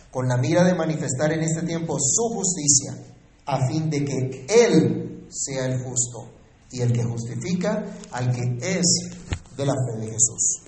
con 0.11 0.27
la 0.27 0.37
mira 0.37 0.63
de 0.63 0.75
manifestar 0.75 1.31
en 1.31 1.41
este 1.41 1.63
tiempo 1.63 1.97
su 1.99 2.35
justicia, 2.35 2.93
a 3.45 3.65
fin 3.67 3.89
de 3.89 4.03
que 4.03 4.45
Él 4.47 5.25
sea 5.29 5.65
el 5.65 5.83
justo 5.83 6.29
y 6.69 6.81
el 6.81 6.91
que 6.91 7.03
justifica 7.03 7.85
al 8.11 8.31
que 8.31 8.57
es 8.61 8.85
de 9.55 9.65
la 9.65 9.73
fe 9.73 9.99
de 9.99 10.07
Jesús. 10.07 10.61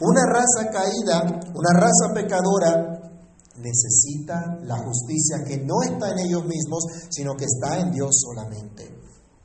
Una 0.00 0.22
raza 0.26 0.70
caída, 0.70 1.22
una 1.54 1.80
raza 1.80 2.12
pecadora, 2.12 2.96
necesita 3.58 4.58
la 4.64 4.76
justicia 4.78 5.42
que 5.46 5.64
no 5.64 5.82
está 5.82 6.10
en 6.10 6.26
ellos 6.26 6.44
mismos, 6.44 6.84
sino 7.08 7.34
que 7.34 7.46
está 7.46 7.80
en 7.80 7.90
Dios 7.90 8.10
solamente. 8.20 8.94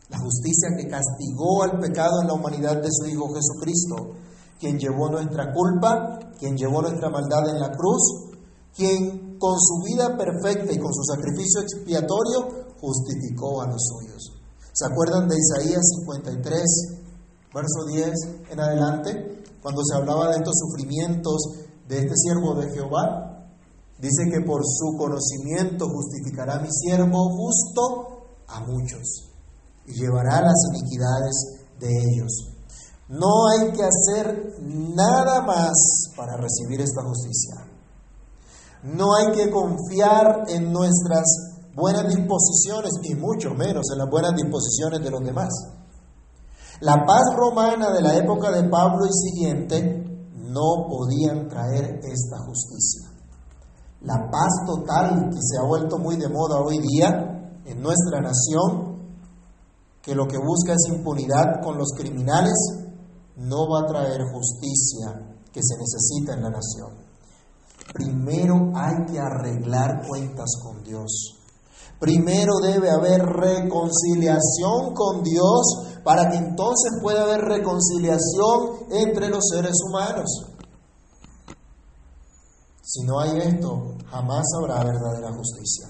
La 0.10 0.20
justicia 0.20 0.70
que 0.76 0.90
castigó 0.90 1.64
al 1.64 1.80
pecado 1.80 2.22
en 2.22 2.28
la 2.28 2.34
humanidad 2.34 2.82
de 2.82 2.90
su 2.92 3.08
Hijo 3.08 3.34
Jesucristo, 3.34 4.18
quien 4.60 4.78
llevó 4.78 5.10
nuestra 5.10 5.54
culpa, 5.54 6.20
quien 6.38 6.58
llevó 6.58 6.82
nuestra 6.82 7.10
maldad 7.10 7.50
en 7.50 7.62
la 7.62 7.72
cruz 7.72 8.31
quien 8.76 9.38
con 9.38 9.60
su 9.60 9.84
vida 9.86 10.18
perfecta 10.18 10.72
y 10.72 10.80
con 10.80 10.94
su 10.94 11.04
sacrificio 11.04 11.62
expiatorio 11.62 12.74
justificó 12.80 13.62
a 13.62 13.68
los 13.68 13.82
suyos. 13.88 14.34
¿Se 14.74 14.86
acuerdan 14.86 15.28
de 15.28 15.36
Isaías 15.38 15.82
53, 16.00 16.64
verso 17.54 17.86
10 17.88 18.12
en 18.52 18.60
adelante? 18.60 19.44
Cuando 19.62 19.84
se 19.84 19.96
hablaba 19.96 20.30
de 20.30 20.38
estos 20.38 20.56
sufrimientos 20.58 21.62
de 21.92 22.00
este 22.00 22.16
siervo 22.16 22.56
de 22.56 22.72
Jehová. 22.72 23.50
Dice 24.00 24.24
que 24.32 24.42
por 24.42 24.62
su 24.66 24.98
conocimiento 24.98 25.88
justificará 25.90 26.60
mi 26.60 26.70
siervo 26.72 27.30
justo 27.38 28.26
a 28.48 28.62
muchos 28.62 29.30
y 29.86 29.94
llevará 29.94 30.42
las 30.42 30.56
iniquidades 30.74 31.36
de 31.80 31.88
ellos. 31.88 32.48
No 33.10 33.50
hay 33.50 33.72
que 33.74 33.84
hacer 33.84 34.56
nada 34.62 35.42
más 35.42 35.74
para 36.16 36.38
recibir 36.38 36.82
esta 36.82 37.04
justicia. 37.04 37.71
No 38.84 39.14
hay 39.16 39.32
que 39.32 39.52
confiar 39.52 40.46
en 40.48 40.74
nuestras 40.74 41.26
buenas 41.76 42.08
disposiciones 42.08 42.92
y 43.04 43.14
mucho 43.14 43.52
menos 43.52 43.86
en 43.92 44.00
las 44.00 44.10
buenas 44.10 44.34
disposiciones 44.36 45.04
de 45.04 45.12
los 45.12 45.22
demás. 45.22 45.50
La 46.80 47.06
paz 47.06 47.22
romana 47.36 47.92
de 47.92 48.02
la 48.02 48.18
época 48.18 48.50
de 48.52 48.68
Pablo 48.68 49.06
y 49.06 49.14
siguiente 49.14 50.04
no 50.34 50.88
podían 50.90 51.48
traer 51.48 52.00
esta 52.04 52.40
justicia. 52.40 53.08
La 54.02 54.32
paz 54.32 54.50
total 54.66 55.30
que 55.30 55.40
se 55.40 55.60
ha 55.60 55.68
vuelto 55.68 56.00
muy 56.00 56.16
de 56.16 56.28
moda 56.28 56.60
hoy 56.60 56.80
día 56.80 57.62
en 57.66 57.82
nuestra 57.84 58.20
nación, 58.20 58.98
que 60.02 60.16
lo 60.16 60.26
que 60.26 60.40
busca 60.40 60.74
es 60.74 60.92
impunidad 60.92 61.62
con 61.64 61.78
los 61.78 61.92
criminales, 61.96 62.56
no 63.36 63.70
va 63.70 63.82
a 63.82 63.86
traer 63.86 64.22
justicia 64.34 65.38
que 65.54 65.62
se 65.62 65.78
necesita 65.78 66.34
en 66.34 66.42
la 66.42 66.50
nación 66.50 67.11
primero 67.94 68.72
hay 68.76 69.06
que 69.12 69.20
arreglar 69.20 70.08
cuentas 70.08 70.50
con 70.64 70.84
Dios. 70.84 71.38
Primero 72.00 72.54
debe 72.62 72.90
haber 72.90 73.22
reconciliación 73.22 74.94
con 74.96 75.24
Dios 75.24 76.00
para 76.04 76.30
que 76.30 76.38
entonces 76.38 76.94
pueda 77.02 77.24
haber 77.24 77.42
reconciliación 77.42 78.88
entre 78.92 79.30
los 79.30 79.44
seres 79.54 79.76
humanos. 79.88 80.26
Si 82.84 83.04
no 83.04 83.20
hay 83.20 83.38
esto, 83.38 83.96
jamás 84.10 84.46
habrá 84.58 84.84
verdadera 84.84 85.32
justicia. 85.32 85.88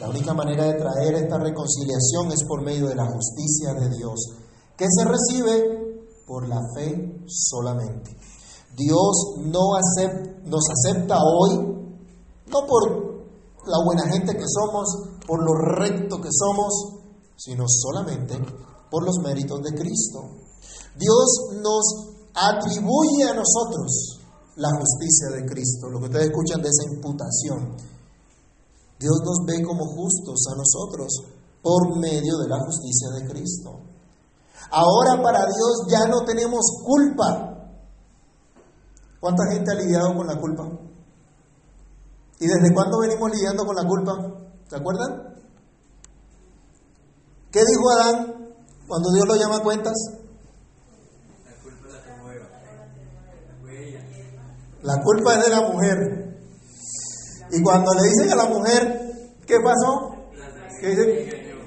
La 0.00 0.08
única 0.08 0.34
manera 0.34 0.64
de 0.64 0.74
traer 0.74 1.14
esta 1.14 1.38
reconciliación 1.38 2.32
es 2.32 2.42
por 2.48 2.62
medio 2.62 2.88
de 2.88 2.96
la 2.96 3.06
justicia 3.06 3.74
de 3.74 3.90
Dios, 3.96 4.18
que 4.76 4.86
se 4.88 5.04
recibe 5.04 6.24
por 6.26 6.48
la 6.48 6.60
fe 6.74 7.22
solamente. 7.26 8.16
Dios 8.76 9.36
no 9.38 9.60
nos 10.46 10.62
acepta 10.70 11.16
hoy, 11.22 11.56
no 12.46 12.66
por 12.66 13.14
la 13.66 13.84
buena 13.84 14.10
gente 14.10 14.34
que 14.34 14.44
somos, 14.46 14.86
por 15.26 15.42
lo 15.42 15.54
recto 15.76 16.20
que 16.20 16.30
somos, 16.30 17.00
sino 17.36 17.64
solamente 17.68 18.36
por 18.90 19.04
los 19.04 19.18
méritos 19.22 19.62
de 19.62 19.74
Cristo. 19.74 20.20
Dios 20.96 21.60
nos 21.62 21.84
atribuye 22.34 23.24
a 23.24 23.34
nosotros 23.34 24.20
la 24.56 24.70
justicia 24.70 25.30
de 25.34 25.46
Cristo, 25.46 25.88
lo 25.88 25.98
que 25.98 26.06
ustedes 26.06 26.26
escuchan 26.26 26.62
de 26.62 26.68
esa 26.68 26.94
imputación. 26.94 27.76
Dios 28.98 29.18
nos 29.24 29.38
ve 29.46 29.62
como 29.64 29.86
justos 29.86 30.46
a 30.52 30.56
nosotros 30.56 31.08
por 31.62 31.98
medio 31.98 32.38
de 32.38 32.48
la 32.48 32.58
justicia 32.64 33.10
de 33.10 33.26
Cristo. 33.26 33.80
Ahora 34.70 35.20
para 35.22 35.40
Dios 35.40 35.86
ya 35.88 36.06
no 36.06 36.24
tenemos 36.24 36.62
culpa, 36.84 37.53
¿Cuánta 39.24 39.42
gente 39.50 39.72
ha 39.72 39.74
lidiado 39.76 40.14
con 40.14 40.26
la 40.26 40.36
culpa? 40.36 40.68
¿Y 42.40 42.46
desde 42.46 42.74
cuándo 42.74 42.98
venimos 43.00 43.30
lidiando 43.32 43.64
con 43.64 43.74
la 43.74 43.88
culpa? 43.88 44.12
¿Se 44.68 44.76
acuerdan? 44.76 45.34
¿Qué 47.50 47.60
dijo 47.60 47.90
Adán 47.90 48.54
cuando 48.86 49.12
Dios 49.14 49.26
lo 49.26 49.36
llama 49.36 49.56
a 49.56 49.62
cuentas? 49.62 49.94
La 51.42 51.56
culpa 51.62 51.88
es 51.88 51.94
la 51.94 52.02
que 54.12 54.82
La 54.82 55.02
culpa 55.02 55.38
es 55.38 55.44
de 55.44 55.50
la 55.50 55.60
mujer. 55.72 55.96
Y 57.50 57.62
cuando 57.62 57.94
le 57.94 58.02
dicen 58.02 58.30
a 58.30 58.36
la 58.36 58.44
mujer, 58.44 59.32
¿qué 59.46 59.56
pasó? 59.64 60.16
¿Qué 60.82 60.88
dicen? 60.88 61.62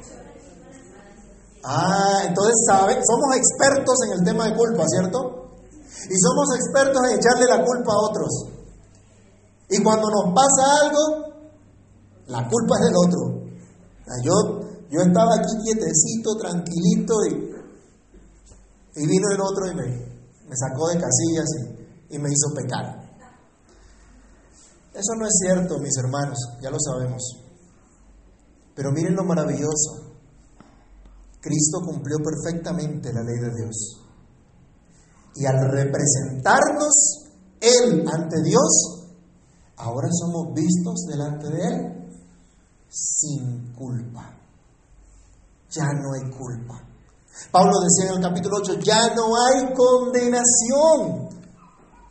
Ah, 1.66 2.22
entonces 2.24 2.54
saben, 2.68 3.00
somos 3.04 3.36
expertos 3.36 3.96
en 4.06 4.20
el 4.20 4.24
tema 4.24 4.46
de 4.46 4.56
culpa, 4.56 4.84
¿cierto? 4.86 5.37
Y 6.10 6.16
somos 6.16 6.56
expertos 6.56 7.02
en 7.04 7.20
echarle 7.20 7.46
la 7.48 7.66
culpa 7.66 7.92
a 7.92 8.10
otros. 8.10 8.30
Y 9.70 9.84
cuando 9.84 10.08
nos 10.10 10.34
pasa 10.34 10.86
algo, 10.86 11.34
la 12.28 12.48
culpa 12.48 12.76
es 12.80 12.86
del 12.86 12.96
otro. 12.96 13.48
Yo, 14.24 14.34
yo 14.90 15.02
estaba 15.02 15.36
aquí 15.36 15.52
quietecito, 15.64 16.36
tranquilito, 16.38 17.14
y, 17.30 19.02
y 19.02 19.08
vino 19.08 19.28
el 19.32 19.42
otro 19.42 19.68
y 19.68 19.76
me, 19.76 19.86
me 20.48 20.56
sacó 20.56 20.88
de 20.88 20.96
casillas 20.96 21.46
y, 22.10 22.16
y 22.16 22.20
me 22.20 22.30
hizo 22.30 22.54
pecar. 22.56 23.08
Eso 24.94 25.14
no 25.20 25.28
es 25.28 25.34
cierto, 25.44 25.78
mis 25.80 25.96
hermanos, 25.98 26.38
ya 26.62 26.72
lo 26.72 26.78
sabemos. 26.80 27.22
Pero 28.76 28.92
miren 28.92 29.16
lo 29.16 29.24
maravilloso. 29.24 30.16
Cristo 31.42 31.82
cumplió 31.86 32.18
perfectamente 32.18 33.14
la 33.14 33.24
ley 33.24 33.40
de 33.40 33.56
Dios. 33.56 34.07
Y 35.40 35.46
al 35.46 35.56
representarnos 35.72 37.26
Él 37.60 38.06
ante 38.12 38.42
Dios, 38.44 39.06
ahora 39.78 40.08
somos 40.12 40.54
vistos 40.54 41.06
delante 41.08 41.50
de 41.50 41.68
Él 41.68 41.98
sin 42.90 43.74
culpa. 43.74 44.34
Ya 45.70 45.86
no 45.86 46.14
hay 46.14 46.32
culpa. 46.32 46.82
Pablo 47.52 47.74
decía 47.82 48.12
en 48.12 48.18
el 48.18 48.24
capítulo 48.24 48.58
8, 48.62 48.80
ya 48.84 49.14
no 49.14 49.36
hay 49.36 49.74
condenación 49.74 51.30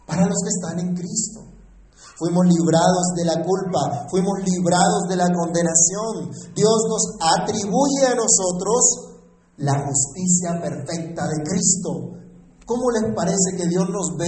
para 0.07 0.27
los 0.27 0.39
que 0.43 0.51
están 0.51 0.79
en 0.79 0.95
Cristo. 0.95 1.41
Fuimos 2.19 2.47
librados 2.47 3.13
de 3.17 3.25
la 3.25 3.43
culpa, 3.43 4.07
fuimos 4.09 4.39
librados 4.45 5.03
de 5.09 5.17
la 5.17 5.29
condenación. 5.29 6.31
Dios 6.55 6.79
nos 6.89 7.03
atribuye 7.21 8.07
a 8.07 8.15
nosotros 8.15 9.17
la 9.59 9.75
justicia 9.85 10.61
perfecta 10.61 11.27
de 11.27 11.43
Cristo. 11.43 12.17
¿Cómo 12.67 12.91
les 12.91 13.15
parece 13.15 13.57
que 13.57 13.69
Dios 13.69 13.87
nos 13.89 14.17
ve 14.19 14.27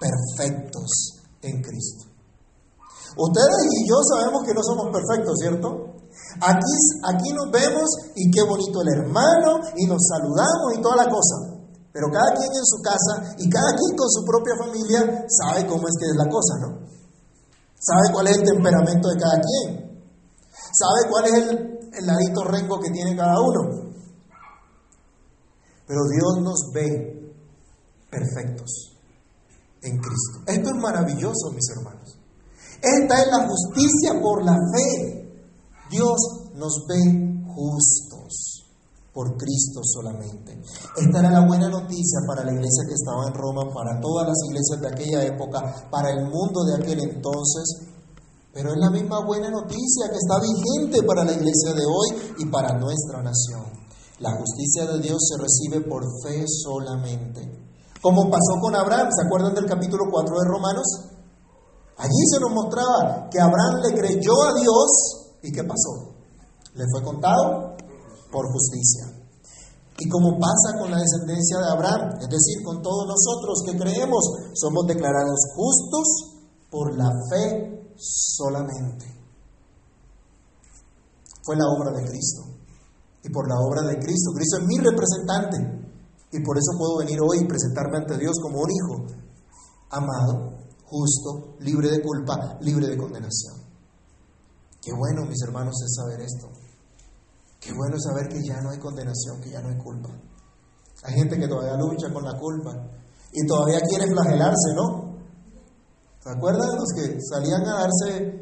perfectos 0.00 1.20
en 1.42 1.60
Cristo? 1.60 2.08
Ustedes 3.16 3.60
y 3.76 3.88
yo 3.88 3.96
sabemos 4.08 4.42
que 4.46 4.54
no 4.54 4.62
somos 4.62 4.88
perfectos, 4.88 5.36
¿cierto? 5.36 5.68
Aquí, 6.40 6.76
aquí 7.04 7.28
nos 7.36 7.50
vemos 7.52 7.84
y 8.16 8.30
qué 8.30 8.40
bonito 8.42 8.80
el 8.80 9.04
hermano 9.04 9.60
y 9.76 9.84
nos 9.84 10.00
saludamos 10.00 10.78
y 10.78 10.80
toda 10.80 11.04
la 11.04 11.10
cosa. 11.10 11.60
Pero 11.92 12.06
cada 12.08 12.32
quien 12.32 12.48
en 12.48 12.64
su 12.64 12.80
casa 12.80 13.34
y 13.36 13.50
cada 13.50 13.76
quien 13.76 13.96
con 13.96 14.08
su 14.08 14.24
propia 14.24 14.54
familia 14.56 15.26
sabe 15.28 15.66
cómo 15.66 15.88
es 15.88 15.94
que 16.00 16.06
es 16.06 16.16
la 16.16 16.28
cosa, 16.30 16.54
¿no? 16.60 16.88
Sabe 17.76 18.12
cuál 18.12 18.26
es 18.28 18.38
el 18.38 18.44
temperamento 18.44 19.08
de 19.08 19.20
cada 19.20 19.40
quien. 19.40 20.00
Sabe 20.72 21.10
cuál 21.10 21.24
es 21.26 21.34
el, 21.34 21.48
el 21.92 22.06
ladito 22.06 22.44
rengo 22.44 22.80
que 22.80 22.90
tiene 22.90 23.16
cada 23.16 23.40
uno. 23.40 23.89
Pero 25.90 26.06
Dios 26.06 26.44
nos 26.44 26.70
ve 26.72 27.34
perfectos 28.08 28.94
en 29.82 29.98
Cristo. 29.98 30.38
Esto 30.46 30.70
es 30.70 30.76
maravilloso, 30.80 31.50
mis 31.50 31.68
hermanos. 31.74 32.16
Esta 32.80 33.22
es 33.22 33.26
la 33.26 33.48
justicia 33.48 34.20
por 34.22 34.44
la 34.44 34.54
fe. 34.54 35.34
Dios 35.90 36.16
nos 36.54 36.86
ve 36.86 37.42
justos 37.56 38.70
por 39.12 39.36
Cristo 39.36 39.80
solamente. 39.82 40.62
Esta 40.96 41.18
era 41.18 41.28
la 41.32 41.44
buena 41.44 41.68
noticia 41.68 42.20
para 42.24 42.44
la 42.44 42.52
iglesia 42.52 42.86
que 42.86 42.94
estaba 42.94 43.26
en 43.26 43.34
Roma, 43.34 43.74
para 43.74 44.00
todas 44.00 44.28
las 44.28 44.38
iglesias 44.46 44.80
de 44.80 44.88
aquella 44.94 45.26
época, 45.26 45.88
para 45.90 46.10
el 46.10 46.22
mundo 46.30 46.62
de 46.66 46.76
aquel 46.76 47.00
entonces, 47.00 47.82
pero 48.54 48.70
es 48.70 48.78
la 48.78 48.90
misma 48.90 49.26
buena 49.26 49.50
noticia 49.50 50.06
que 50.08 50.18
está 50.18 50.38
vigente 50.38 51.02
para 51.02 51.24
la 51.24 51.32
iglesia 51.32 51.74
de 51.74 51.82
hoy 51.84 52.34
y 52.38 52.46
para 52.46 52.78
nuestra 52.78 53.20
nación. 53.24 53.89
La 54.20 54.36
justicia 54.36 54.84
de 54.84 55.00
Dios 55.00 55.16
se 55.18 55.40
recibe 55.40 55.88
por 55.88 56.04
fe 56.22 56.44
solamente. 56.46 57.40
Como 58.02 58.30
pasó 58.30 58.60
con 58.60 58.76
Abraham, 58.76 59.08
¿se 59.10 59.26
acuerdan 59.26 59.54
del 59.54 59.64
capítulo 59.64 60.04
4 60.10 60.36
de 60.36 60.44
Romanos? 60.46 60.86
Allí 61.96 62.22
se 62.30 62.40
nos 62.40 62.52
mostraba 62.52 63.28
que 63.30 63.40
Abraham 63.40 63.80
le 63.82 63.94
creyó 63.98 64.32
a 64.42 64.54
Dios 64.60 65.38
y 65.42 65.50
¿qué 65.52 65.64
pasó? 65.64 66.12
Le 66.74 66.84
fue 66.92 67.02
contado 67.02 67.76
por 68.30 68.44
justicia. 68.52 69.20
Y 69.98 70.08
como 70.08 70.38
pasa 70.38 70.78
con 70.78 70.90
la 70.90 70.98
descendencia 70.98 71.58
de 71.58 71.70
Abraham, 71.72 72.18
es 72.20 72.28
decir, 72.28 72.62
con 72.62 72.82
todos 72.82 73.06
nosotros 73.08 73.62
que 73.64 73.76
creemos, 73.78 74.24
somos 74.54 74.86
declarados 74.86 75.40
justos 75.54 76.06
por 76.70 76.96
la 76.96 77.10
fe 77.30 77.94
solamente. 77.96 79.06
Fue 81.42 81.56
la 81.56 81.64
obra 81.68 81.98
de 81.98 82.06
Cristo. 82.06 82.59
Y 83.22 83.30
por 83.30 83.48
la 83.48 83.56
obra 83.58 83.82
de 83.82 83.98
Cristo, 83.98 84.32
Cristo 84.34 84.58
es 84.58 84.66
mi 84.66 84.78
representante. 84.78 85.80
Y 86.32 86.42
por 86.42 86.56
eso 86.56 86.78
puedo 86.78 86.98
venir 86.98 87.18
hoy 87.20 87.38
y 87.42 87.46
presentarme 87.46 87.98
ante 87.98 88.16
Dios 88.18 88.36
como 88.40 88.60
un 88.60 88.70
hijo 88.70 89.06
amado, 89.90 90.58
justo, 90.84 91.56
libre 91.60 91.90
de 91.90 92.02
culpa, 92.02 92.58
libre 92.60 92.86
de 92.86 92.96
condenación. 92.96 93.56
Qué 94.80 94.92
bueno, 94.94 95.26
mis 95.26 95.42
hermanos, 95.42 95.74
es 95.84 95.94
saber 95.94 96.20
esto. 96.20 96.48
Qué 97.60 97.72
bueno 97.74 97.96
saber 97.98 98.28
que 98.28 98.42
ya 98.42 98.60
no 98.62 98.70
hay 98.70 98.78
condenación, 98.78 99.40
que 99.42 99.50
ya 99.50 99.60
no 99.60 99.68
hay 99.68 99.76
culpa. 99.76 100.08
Hay 101.02 101.14
gente 101.14 101.38
que 101.38 101.48
todavía 101.48 101.76
lucha 101.76 102.12
con 102.12 102.24
la 102.24 102.38
culpa 102.38 102.72
y 103.32 103.46
todavía 103.46 103.80
quiere 103.80 104.06
flagelarse, 104.06 104.74
¿no? 104.74 105.16
¿Se 106.22 106.30
acuerdan 106.30 106.76
los 106.76 106.88
que 106.94 107.18
salían 107.20 107.62
a 107.66 107.80
darse 107.80 108.40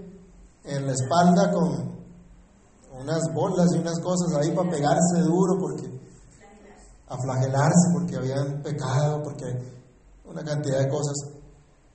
en 0.65 0.87
la 0.87 0.93
espalda 0.93 1.53
con 1.53 1.98
unas 3.01 3.23
bolas 3.35 3.67
y 3.75 3.79
unas 3.79 3.99
cosas 4.01 4.35
ahí 4.37 4.51
para 4.55 4.71
pegarse 4.71 5.21
duro 5.23 5.59
porque 5.59 5.87
a 7.09 7.17
flagelarse 7.17 7.89
porque 7.93 8.17
habían 8.17 8.63
pecado, 8.63 9.23
porque 9.23 9.47
una 10.25 10.45
cantidad 10.45 10.79
de 10.81 10.89
cosas 10.89 11.17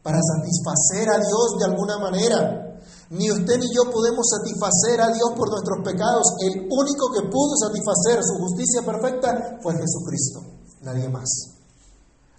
para 0.02 0.18
satisfacer 0.20 1.10
a 1.10 1.18
Dios 1.18 1.58
de 1.60 1.66
alguna 1.66 2.00
manera. 2.00 2.60
Ni 3.12 3.30
usted 3.30 3.60
ni 3.60 3.68
yo 3.74 3.92
podemos 3.92 4.26
satisfacer 4.26 5.00
a 5.00 5.14
Dios 5.14 5.30
por 5.38 5.50
nuestros 5.50 5.80
pecados. 5.86 6.34
El 6.42 6.68
único 6.68 7.12
que 7.14 7.30
pudo 7.30 7.56
satisfacer 7.62 8.24
su 8.24 8.36
justicia 8.42 8.82
perfecta 8.82 9.60
fue 9.62 9.74
Jesucristo, 9.74 10.42
nadie 10.82 11.08
más. 11.10 11.30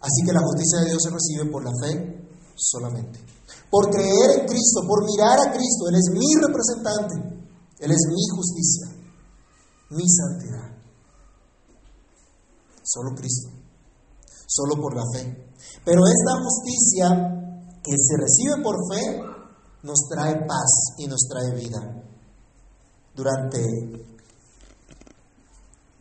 Así 0.00 0.26
que 0.26 0.32
la 0.32 0.42
justicia 0.42 0.80
de 0.80 0.90
Dios 0.90 1.02
se 1.02 1.10
recibe 1.10 1.50
por 1.50 1.64
la 1.64 1.70
fe 1.80 2.28
solamente 2.56 3.34
por 3.74 3.90
creer 3.90 4.38
en 4.38 4.46
Cristo, 4.46 4.86
por 4.86 5.04
mirar 5.04 5.34
a 5.34 5.50
Cristo. 5.50 5.88
Él 5.88 5.96
es 5.96 6.06
mi 6.14 6.30
representante, 6.38 7.33
Él 7.78 7.90
es 7.90 8.06
mi 8.08 8.22
justicia, 8.36 8.86
mi 9.90 10.04
santidad. 10.08 10.70
Solo 12.82 13.14
Cristo, 13.16 13.50
solo 14.46 14.80
por 14.80 14.94
la 14.94 15.02
fe. 15.12 15.54
Pero 15.84 16.02
esta 16.06 16.42
justicia 16.42 17.34
que 17.82 17.92
se 17.96 18.16
recibe 18.16 18.62
por 18.62 18.76
fe 18.92 19.20
nos 19.82 19.98
trae 20.08 20.46
paz 20.46 20.96
y 20.98 21.06
nos 21.06 21.20
trae 21.28 21.54
vida. 21.54 22.02
Durante, 23.14 23.60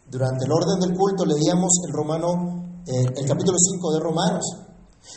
durante 0.10 0.46
el 0.46 0.52
orden 0.52 0.80
del 0.80 0.98
culto 0.98 1.26
leíamos 1.26 1.72
el 1.88 1.94
Romano, 1.94 2.82
eh, 2.88 3.06
el 3.16 3.28
capítulo 3.28 3.58
5 3.58 3.94
de 3.94 4.00
Romanos 4.00 4.64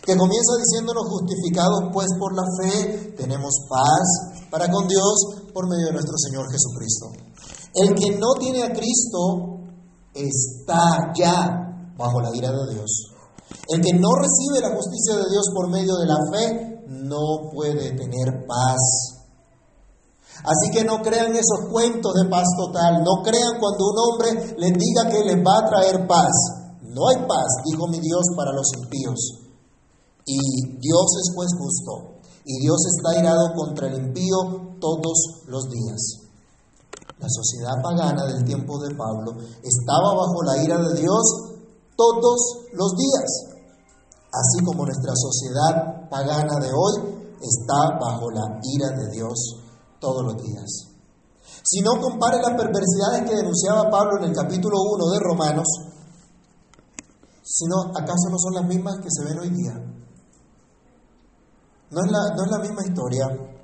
que 0.05 0.17
comienza 0.17 0.53
diciéndonos 0.59 1.09
justificados 1.09 1.91
pues 1.93 2.09
por 2.19 2.35
la 2.35 2.43
fe, 2.61 3.15
tenemos 3.17 3.55
paz 3.69 4.49
para 4.51 4.71
con 4.71 4.89
Dios 4.89 5.46
por 5.57 5.73
medio 5.73 5.87
de 5.87 5.97
nuestro 5.97 6.21
Señor 6.21 6.45
Jesucristo. 6.53 7.17
El 7.73 7.95
que 7.97 8.19
no 8.21 8.35
tiene 8.39 8.63
a 8.63 8.77
Cristo 8.77 9.65
está 10.13 11.17
ya 11.17 11.97
bajo 11.97 12.21
la 12.21 12.29
ira 12.37 12.53
de 12.53 12.75
Dios. 12.75 13.17
El 13.73 13.81
que 13.81 13.97
no 13.97 14.13
recibe 14.21 14.61
la 14.61 14.77
justicia 14.77 15.17
de 15.17 15.31
Dios 15.33 15.49
por 15.55 15.71
medio 15.71 15.97
de 15.97 16.07
la 16.07 16.21
fe 16.29 16.85
no 16.89 17.49
puede 17.51 17.97
tener 17.97 18.45
paz. 18.47 19.17
Así 20.45 20.71
que 20.71 20.85
no 20.85 21.01
crean 21.01 21.33
esos 21.33 21.73
cuentos 21.73 22.13
de 22.13 22.29
paz 22.29 22.45
total, 22.59 23.03
no 23.03 23.23
crean 23.25 23.57
cuando 23.59 23.89
un 23.89 23.97
hombre 23.97 24.57
les 24.59 24.73
diga 24.77 25.09
que 25.09 25.25
les 25.25 25.39
va 25.41 25.65
a 25.65 25.71
traer 25.71 26.07
paz. 26.07 26.37
No 26.83 27.09
hay 27.09 27.17
paz, 27.27 27.65
dijo 27.65 27.89
mi 27.89 27.99
Dios, 27.99 28.25
para 28.37 28.53
los 28.53 28.67
impíos. 28.77 29.41
Y 30.27 30.39
Dios 30.81 31.07
es 31.17 31.33
pues 31.35 31.49
justo, 31.59 32.21
y 32.45 32.61
Dios 32.61 32.77
está 32.93 33.19
irado 33.19 33.55
contra 33.55 33.89
el 33.89 34.05
impío 34.05 34.66
todos 34.81 35.45
los 35.47 35.69
días. 35.71 36.27
La 37.19 37.29
sociedad 37.29 37.83
pagana 37.83 38.27
del 38.27 38.45
tiempo 38.45 38.79
de 38.79 38.95
Pablo 38.95 39.33
estaba 39.63 40.15
bajo 40.15 40.43
la 40.45 40.63
ira 40.63 40.79
de 40.79 41.01
Dios 41.01 41.23
todos 41.97 42.67
los 42.73 42.93
días, 42.93 43.31
así 44.31 44.65
como 44.65 44.85
nuestra 44.85 45.13
sociedad 45.15 46.09
pagana 46.11 46.61
de 46.61 46.71
hoy 46.73 47.17
está 47.41 47.99
bajo 47.99 48.31
la 48.31 48.61
ira 48.63 48.91
de 48.91 49.11
Dios 49.13 49.57
todos 49.99 50.25
los 50.25 50.43
días. 50.43 50.97
Si 51.63 51.81
no 51.81 52.01
compare 52.01 52.37
las 52.37 52.55
perversidades 52.55 53.29
que 53.29 53.37
denunciaba 53.37 53.91
Pablo 53.91 54.19
en 54.19 54.31
el 54.31 54.37
capítulo 54.37 54.77
1 54.95 55.11
de 55.11 55.19
Romanos, 55.21 55.67
sino 57.43 57.77
acaso 57.97 58.29
no 58.31 58.39
son 58.39 58.55
las 58.55 58.67
mismas 58.67 58.97
que 59.03 59.09
se 59.11 59.25
ven 59.25 59.39
hoy 59.39 59.51
día. 59.51 59.75
No 61.91 62.05
es 62.05 62.11
la, 62.11 62.35
no 62.37 62.45
es 62.45 62.51
la 62.51 62.59
misma 62.59 62.83
historia. 62.85 63.56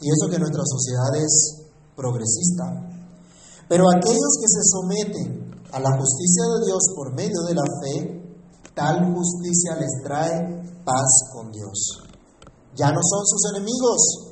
Y 0.00 0.08
eso 0.08 0.30
que 0.30 0.38
nuestra 0.38 0.62
sociedad 0.64 1.16
es 1.16 1.66
progresista. 1.96 2.64
Pero 3.68 3.84
aquellos 3.90 4.32
que 4.40 4.48
se 4.48 4.62
someten 4.62 5.46
a 5.72 5.80
la 5.80 5.98
justicia 5.98 6.44
de 6.54 6.66
Dios 6.66 6.82
por 6.94 7.14
medio 7.14 7.40
de 7.48 7.54
la 7.54 7.64
fe, 7.82 8.16
tal 8.74 9.14
justicia 9.14 9.76
les 9.80 10.02
trae 10.04 10.82
paz 10.84 11.10
con 11.32 11.50
Dios. 11.50 12.02
Ya 12.76 12.92
no 12.92 13.00
son 13.02 13.26
sus 13.26 13.50
enemigos, 13.54 14.26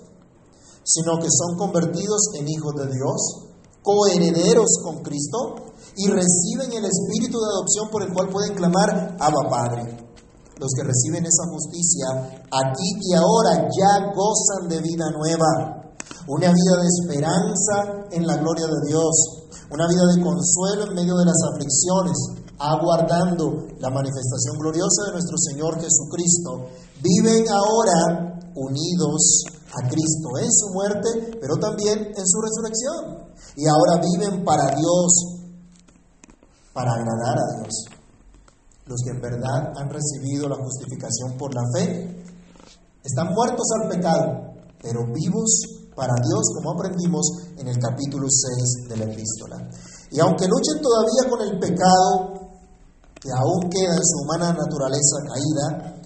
sino 0.85 1.18
que 1.18 1.29
son 1.31 1.57
convertidos 1.57 2.29
en 2.35 2.48
hijos 2.48 2.74
de 2.77 2.87
Dios, 2.92 3.44
coherederos 3.83 4.79
con 4.83 5.03
Cristo 5.03 5.57
y 5.96 6.09
reciben 6.09 6.72
el 6.72 6.85
espíritu 6.85 7.38
de 7.38 7.50
adopción 7.57 7.88
por 7.90 8.03
el 8.03 8.12
cual 8.12 8.29
pueden 8.29 8.55
clamar 8.55 9.16
Abba 9.18 9.48
Padre. 9.48 10.13
Los 10.58 10.70
que 10.76 10.86
reciben 10.86 11.26
esa 11.26 11.50
justicia 11.50 12.06
aquí 12.46 12.88
y 13.02 13.14
ahora 13.14 13.66
ya 13.68 14.12
gozan 14.14 14.68
de 14.68 14.80
vida 14.80 15.10
nueva, 15.10 15.82
una 16.28 16.48
vida 16.48 16.74
de 16.80 16.88
esperanza 16.88 18.06
en 18.12 18.26
la 18.26 18.36
gloria 18.36 18.66
de 18.66 18.88
Dios, 18.88 19.44
una 19.70 19.88
vida 19.88 20.06
de 20.14 20.22
consuelo 20.22 20.86
en 20.88 20.94
medio 20.94 21.16
de 21.16 21.26
las 21.26 21.40
aflicciones, 21.52 22.16
aguardando 22.58 23.66
la 23.80 23.90
manifestación 23.90 24.56
gloriosa 24.58 25.06
de 25.06 25.12
nuestro 25.12 25.36
Señor 25.38 25.74
Jesucristo. 25.80 26.70
Viven 27.02 27.44
ahora 27.50 28.40
unidos 28.54 29.42
a 29.74 29.88
Cristo 29.88 30.28
en 30.40 30.52
su 30.52 30.72
muerte, 30.72 31.38
pero 31.40 31.56
también 31.56 31.98
en 31.98 32.26
su 32.26 32.40
resurrección. 32.40 33.26
Y 33.56 33.66
ahora 33.66 34.00
viven 34.00 34.44
para 34.44 34.74
Dios, 34.74 35.42
para 36.72 36.92
agradar 36.92 37.38
a 37.38 37.60
Dios. 37.60 37.93
Los 38.86 39.00
que 39.02 39.10
en 39.10 39.20
verdad 39.20 39.72
han 39.76 39.88
recibido 39.88 40.48
la 40.48 40.56
justificación 40.56 41.38
por 41.38 41.54
la 41.54 41.62
fe 41.74 42.24
están 43.02 43.32
muertos 43.34 43.66
al 43.80 43.88
pecado, 43.88 44.54
pero 44.80 45.00
vivos 45.12 45.84
para 45.94 46.14
Dios, 46.20 46.42
como 46.56 46.72
aprendimos 46.72 47.24
en 47.56 47.68
el 47.68 47.78
capítulo 47.78 48.26
6 48.28 48.88
de 48.88 48.96
la 48.96 49.04
epístola. 49.04 49.56
Y 50.10 50.20
aunque 50.20 50.46
luchen 50.46 50.82
todavía 50.82 51.30
con 51.30 51.40
el 51.42 51.58
pecado 51.58 52.44
que 53.20 53.30
aún 53.32 53.70
queda 53.70 53.96
en 53.96 54.04
su 54.04 54.20
humana 54.22 54.52
naturaleza 54.52 55.16
caída, 55.24 56.00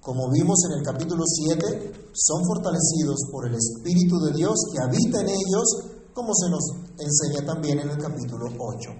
como 0.00 0.30
vimos 0.30 0.56
en 0.70 0.78
el 0.78 0.82
capítulo 0.84 1.24
7, 1.26 2.10
son 2.14 2.44
fortalecidos 2.46 3.26
por 3.30 3.48
el 3.48 3.56
Espíritu 3.56 4.16
de 4.20 4.32
Dios 4.38 4.54
que 4.72 4.80
habita 4.80 5.20
en 5.20 5.28
ellos, 5.28 5.66
como 6.14 6.32
se 6.32 6.48
nos 6.48 6.64
enseña 6.96 7.44
también 7.44 7.80
en 7.80 7.90
el 7.90 7.98
capítulo 7.98 8.46
8. 8.56 8.90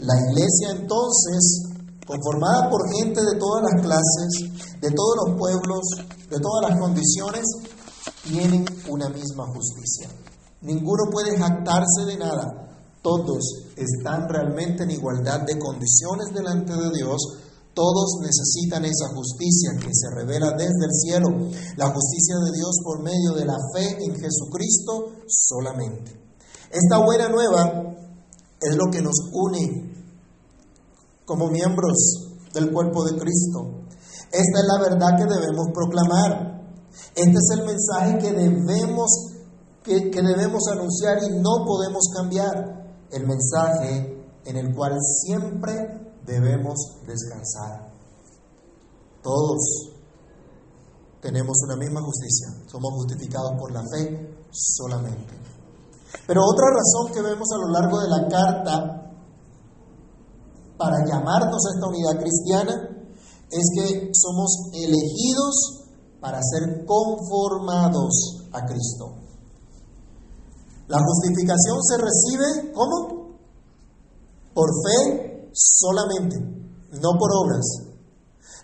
La 0.00 0.14
iglesia 0.28 0.78
entonces, 0.78 1.72
conformada 2.06 2.68
por 2.70 2.80
gente 2.94 3.20
de 3.20 3.38
todas 3.38 3.62
las 3.62 3.82
clases, 3.82 4.80
de 4.80 4.90
todos 4.90 5.14
los 5.26 5.38
pueblos, 5.38 5.80
de 6.28 6.40
todas 6.40 6.70
las 6.70 6.78
condiciones, 6.78 7.44
tienen 8.24 8.64
una 8.88 9.08
misma 9.08 9.46
justicia. 9.46 10.08
Ninguno 10.62 11.04
puede 11.10 11.36
jactarse 11.36 12.04
de 12.06 12.16
nada. 12.16 12.68
Todos 13.02 13.66
están 13.76 14.28
realmente 14.28 14.84
en 14.84 14.92
igualdad 14.92 15.40
de 15.40 15.58
condiciones 15.58 16.32
delante 16.32 16.72
de 16.72 16.90
Dios. 16.94 17.18
Todos 17.74 18.20
necesitan 18.20 18.84
esa 18.84 19.08
justicia 19.08 19.72
que 19.80 19.90
se 19.92 20.14
revela 20.14 20.50
desde 20.52 20.84
el 20.84 20.92
cielo, 20.92 21.28
la 21.76 21.88
justicia 21.88 22.36
de 22.44 22.52
Dios 22.52 22.76
por 22.84 23.02
medio 23.02 23.32
de 23.32 23.46
la 23.46 23.56
fe 23.74 23.96
en 24.04 24.14
Jesucristo 24.14 25.12
solamente. 25.26 26.20
Esta 26.70 26.98
buena 27.04 27.28
nueva 27.28 27.96
es 28.60 28.76
lo 28.76 28.90
que 28.90 29.02
nos 29.02 29.16
une 29.32 29.92
como 31.32 31.48
miembros 31.48 31.96
del 32.52 32.70
cuerpo 32.70 33.04
de 33.04 33.18
Cristo. 33.18 33.86
Esta 34.30 34.60
es 34.60 34.66
la 34.68 34.78
verdad 34.82 35.16
que 35.16 35.24
debemos 35.24 35.68
proclamar. 35.72 36.60
Este 37.14 37.38
es 37.38 37.58
el 37.58 37.64
mensaje 37.64 38.18
que 38.18 38.32
debemos, 38.32 39.10
que, 39.82 40.10
debemos 40.10 40.62
anunciar 40.70 41.22
y 41.22 41.40
no 41.40 41.64
podemos 41.64 42.04
cambiar. 42.14 42.82
El 43.10 43.26
mensaje 43.26 44.26
en 44.44 44.56
el 44.56 44.74
cual 44.74 44.98
siempre 45.24 45.72
debemos 46.26 46.98
descansar. 47.06 47.90
Todos 49.22 49.90
tenemos 51.22 51.56
una 51.64 51.76
misma 51.76 52.02
justicia. 52.02 52.48
Somos 52.70 52.92
justificados 52.92 53.52
por 53.58 53.72
la 53.72 53.82
fe 53.90 54.36
solamente. 54.50 55.32
Pero 56.26 56.42
otra 56.44 56.66
razón 56.66 57.14
que 57.14 57.22
vemos 57.22 57.48
a 57.52 57.58
lo 57.58 57.72
largo 57.72 58.00
de 58.00 58.08
la 58.08 58.28
carta 58.28 59.01
para 60.82 61.06
llamarnos 61.06 61.62
a 61.64 61.74
esta 61.74 61.86
unidad 61.86 62.18
cristiana 62.18 62.74
es 63.50 63.66
que 63.74 64.10
somos 64.14 64.70
elegidos 64.72 65.86
para 66.20 66.40
ser 66.42 66.84
conformados 66.84 68.48
a 68.52 68.64
Cristo. 68.66 69.14
La 70.88 70.98
justificación 70.98 71.78
se 71.82 71.96
recibe, 71.98 72.72
¿cómo? 72.74 73.38
Por 74.52 74.70
fe 74.84 75.50
solamente, 75.52 76.36
no 77.00 77.10
por 77.16 77.30
obras. 77.32 77.64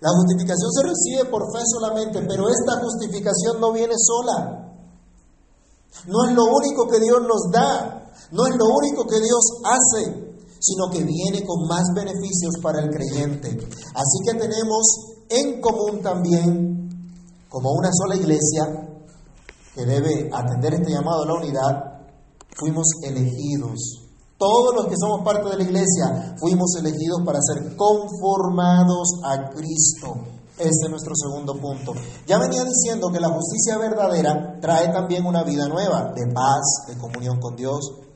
La 0.01 0.11
justificación 0.11 0.73
se 0.73 0.83
recibe 0.83 1.31
por 1.31 1.43
fe 1.53 1.63
solamente, 1.67 2.21
pero 2.27 2.49
esta 2.49 2.81
justificación 2.81 3.61
no 3.61 3.73
viene 3.73 3.95
sola. 3.97 4.75
No 6.07 6.29
es 6.29 6.35
lo 6.35 6.45
único 6.45 6.89
que 6.89 6.99
Dios 6.99 7.23
nos 7.23 7.51
da, 7.53 8.11
no 8.33 8.47
es 8.47 8.57
lo 8.57 8.67
único 8.67 9.07
que 9.07 9.21
Dios 9.21 9.45
hace, 9.65 10.28
sino 10.61 10.91
que 10.91 11.05
viene 11.05 11.45
con 11.45 11.67
más 11.69 11.85
beneficios 11.95 12.55
para 12.63 12.81
el 12.83 12.91
creyente. 12.91 13.49
Así 13.95 14.19
que 14.25 14.39
tenemos 14.39 15.17
en 15.29 15.61
común 15.61 16.01
también 16.03 16.79
como 17.49 17.73
una 17.73 17.91
sola 17.93 18.17
iglesia 18.17 18.89
que 19.75 19.85
debe 19.85 20.29
atender 20.33 20.75
este 20.75 20.93
llamado 20.93 21.23
a 21.23 21.27
la 21.27 21.35
unidad, 21.35 22.01
fuimos 22.57 22.87
elegidos. 23.03 24.05
Todos 24.37 24.75
los 24.75 24.87
que 24.87 24.97
somos 24.97 25.25
parte 25.25 25.49
de 25.51 25.57
la 25.57 25.63
iglesia 25.63 26.37
fuimos 26.39 26.75
elegidos 26.79 27.23
para 27.25 27.39
ser 27.41 27.77
conformados 27.77 29.21
a 29.25 29.51
Cristo. 29.51 30.15
Este 30.59 30.87
es 30.87 30.91
nuestro 30.91 31.15
segundo 31.15 31.55
punto. 31.55 31.93
Ya 32.27 32.39
venía 32.39 32.65
diciendo 32.65 33.11
que 33.13 33.21
la 33.21 33.29
justicia 33.29 33.79
verdadera 33.79 34.59
trae 34.61 34.93
también 34.93 35.25
una 35.25 35.45
vida 35.45 35.69
nueva, 35.69 36.13
de 36.15 36.33
paz, 36.33 36.87
de 36.89 36.99
comunión 36.99 37.41
con 37.41 37.55
Dios. 37.55 38.08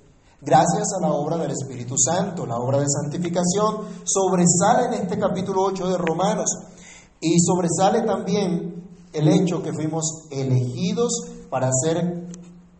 Gracias 0.44 0.88
a 0.98 1.00
la 1.00 1.12
obra 1.12 1.36
del 1.36 1.52
Espíritu 1.52 1.94
Santo, 1.96 2.44
la 2.44 2.56
obra 2.56 2.80
de 2.80 2.86
santificación, 2.88 3.86
sobresale 4.02 4.86
en 4.88 5.02
este 5.04 5.16
capítulo 5.16 5.62
8 5.62 5.86
de 5.86 5.96
Romanos. 5.96 6.50
Y 7.20 7.38
sobresale 7.38 8.02
también 8.02 8.82
el 9.12 9.28
hecho 9.28 9.62
que 9.62 9.72
fuimos 9.72 10.26
elegidos 10.32 11.12
para 11.48 11.70
ser 11.70 12.28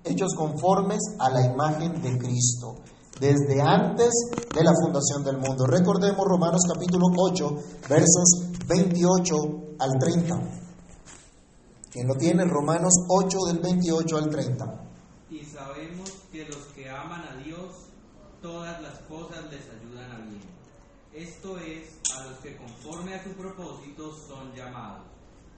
hechos 0.03 0.35
conformes 0.35 0.99
a 1.21 1.31
la 1.31 1.47
imagen 1.47 2.03
de 2.03 2.19
Cristo, 2.19 2.79
desde 3.21 3.61
antes 3.63 4.11
de 4.53 4.65
la 4.65 4.73
fundación 4.83 5.23
del 5.23 5.39
mundo. 5.39 5.65
Recordemos 5.65 6.27
Romanos 6.27 6.63
capítulo 6.67 7.07
8, 7.17 7.57
versos 7.89 8.43
28 8.67 9.35
al 9.79 9.91
30. 10.01 10.35
¿Quién 11.93 12.09
lo 12.09 12.17
tiene? 12.17 12.45
Romanos 12.45 12.93
8 13.09 13.39
del 13.47 13.59
28 13.61 14.17
al 14.17 14.29
30. 14.31 14.65
Y 15.31 15.45
sabemos 15.45 16.22
que 16.33 16.47
los 16.47 16.65
que 16.75 16.91
aman 16.91 17.23
a 17.23 17.37
Dios, 17.45 17.89
todas 18.41 18.83
las 18.83 18.99
cosas 19.01 19.45
les 19.51 19.69
ayudan 19.69 20.11
a 20.11 20.19
bien. 20.19 20.41
Esto 21.13 21.59
es, 21.59 22.01
a 22.17 22.25
los 22.25 22.39
que 22.39 22.57
conforme 22.57 23.15
a 23.15 23.23
su 23.23 23.31
propósito 23.35 24.13
son 24.27 24.55
llamados 24.55 25.13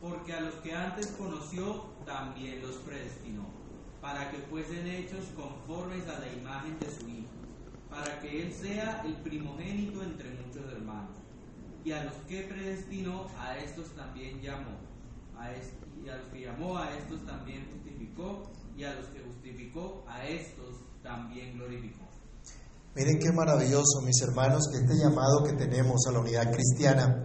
porque 0.05 0.35
a 0.35 0.41
los 0.41 0.55
que 0.57 0.75
antes 0.75 1.07
conoció 1.19 1.87
también 2.05 2.61
los 2.61 2.77
predestinó, 2.77 3.47
para 4.03 4.31
que 4.31 4.37
fuesen 4.37 4.87
hechos 4.87 5.25
conformes 5.35 6.07
a 6.09 6.19
la 6.19 6.31
imagen 6.31 6.79
de 6.79 6.91
su 6.91 7.09
Hijo, 7.09 7.31
para 7.89 8.21
que 8.21 8.43
Él 8.43 8.53
sea 8.53 9.03
el 9.07 9.15
primogénito 9.15 10.03
entre 10.03 10.29
muchos 10.31 10.71
hermanos. 10.71 11.17
Y 11.87 11.93
a 11.93 12.05
los 12.05 12.15
que 12.29 12.43
predestinó, 12.43 13.29
a 13.39 13.57
estos 13.57 13.95
también 13.95 14.43
llamó, 14.43 14.77
a 15.39 15.51
y 16.05 16.09
a 16.11 16.17
los 16.17 16.27
que 16.27 16.43
llamó, 16.43 16.77
a 16.77 16.95
estos 16.95 17.25
también 17.25 17.67
justificó, 17.73 18.51
y 18.77 18.85
a 18.85 18.95
los 18.95 19.07
que 19.09 19.21
justificó, 19.21 20.05
a 20.09 20.27
estos 20.27 20.77
también 21.03 21.57
glorificó. 21.57 22.05
Miren 22.95 23.19
qué 23.19 23.33
maravilloso, 23.33 24.03
mis 24.05 24.21
hermanos, 24.23 24.69
que 24.71 24.79
este 24.79 24.95
llamado 24.97 25.43
que 25.43 25.53
tenemos 25.53 26.07
a 26.07 26.13
la 26.13 26.21
unidad 26.21 26.53
cristiana, 26.53 27.23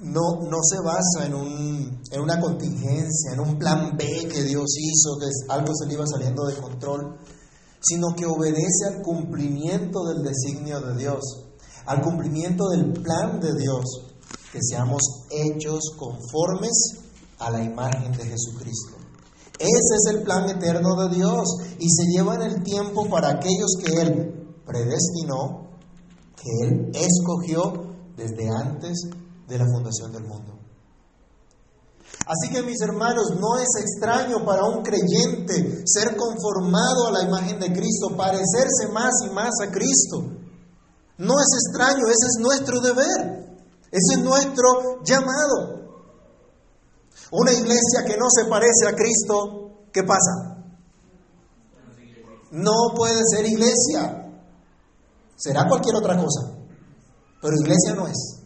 no, 0.00 0.42
no 0.42 0.58
se 0.62 0.78
basa 0.82 1.26
en, 1.26 1.34
un, 1.34 2.02
en 2.10 2.20
una 2.20 2.38
contingencia, 2.38 3.32
en 3.32 3.40
un 3.40 3.58
plan 3.58 3.96
B 3.96 4.28
que 4.30 4.42
Dios 4.42 4.66
hizo, 4.78 5.16
que 5.18 5.52
algo 5.52 5.72
se 5.74 5.86
le 5.86 5.94
iba 5.94 6.06
saliendo 6.06 6.44
de 6.44 6.56
control, 6.56 7.16
sino 7.80 8.14
que 8.14 8.26
obedece 8.26 8.86
al 8.88 9.02
cumplimiento 9.02 10.04
del 10.04 10.22
designio 10.22 10.80
de 10.80 10.96
Dios, 10.96 11.22
al 11.86 12.02
cumplimiento 12.02 12.68
del 12.68 12.92
plan 12.92 13.40
de 13.40 13.54
Dios, 13.54 13.84
que 14.52 14.58
seamos 14.60 15.00
hechos 15.30 15.80
conformes 15.96 16.98
a 17.38 17.50
la 17.50 17.62
imagen 17.62 18.12
de 18.12 18.24
Jesucristo. 18.24 19.05
Ese 19.58 19.94
es 19.94 20.14
el 20.14 20.22
plan 20.22 20.48
eterno 20.48 20.94
de 20.96 21.14
Dios 21.16 21.44
y 21.78 21.88
se 21.88 22.04
lleva 22.12 22.34
en 22.34 22.42
el 22.42 22.62
tiempo 22.62 23.08
para 23.08 23.28
aquellos 23.30 23.72
que 23.82 24.00
Él 24.02 24.54
predestinó, 24.66 25.70
que 26.36 26.66
Él 26.66 26.92
escogió 26.94 27.94
desde 28.16 28.48
antes 28.50 29.08
de 29.48 29.58
la 29.58 29.64
fundación 29.64 30.12
del 30.12 30.24
mundo. 30.24 30.56
Así 32.26 32.52
que 32.52 32.62
mis 32.62 32.80
hermanos, 32.80 33.36
no 33.40 33.56
es 33.56 33.68
extraño 33.80 34.44
para 34.44 34.64
un 34.64 34.82
creyente 34.82 35.84
ser 35.86 36.16
conformado 36.16 37.06
a 37.06 37.12
la 37.12 37.22
imagen 37.22 37.60
de 37.60 37.72
Cristo, 37.72 38.16
parecerse 38.16 38.88
más 38.92 39.12
y 39.24 39.30
más 39.30 39.52
a 39.62 39.70
Cristo. 39.70 40.22
No 41.18 41.34
es 41.40 41.46
extraño, 41.64 42.04
ese 42.06 42.26
es 42.26 42.38
nuestro 42.40 42.80
deber, 42.80 43.60
ese 43.90 44.14
es 44.14 44.18
nuestro 44.18 45.02
llamado. 45.04 45.75
Una 47.38 47.52
iglesia 47.52 48.02
que 48.06 48.16
no 48.16 48.30
se 48.30 48.48
parece 48.48 48.88
a 48.88 48.94
Cristo, 48.96 49.88
¿qué 49.92 50.02
pasa? 50.04 50.56
No 52.52 52.94
puede 52.96 53.20
ser 53.30 53.44
iglesia. 53.44 54.32
Será 55.36 55.68
cualquier 55.68 55.96
otra 55.96 56.16
cosa, 56.16 56.50
pero 57.42 57.54
iglesia 57.60 57.94
no 57.94 58.06
es. 58.06 58.40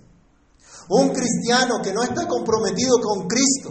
Un 0.88 1.10
cristiano 1.10 1.80
que 1.80 1.92
no 1.92 2.02
está 2.02 2.26
comprometido 2.26 2.96
con 3.00 3.28
Cristo, 3.28 3.70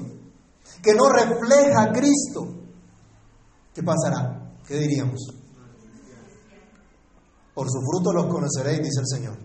que 0.82 0.96
no 0.96 1.10
refleja 1.10 1.82
a 1.84 1.92
Cristo, 1.92 2.48
¿qué 3.74 3.84
pasará? 3.84 4.54
¿Qué 4.66 4.76
diríamos? 4.76 5.20
Por 7.54 7.68
su 7.70 7.80
fruto 7.82 8.14
los 8.14 8.28
conoceréis, 8.28 8.84
dice 8.84 9.02
el 9.02 9.08
Señor. 9.08 9.38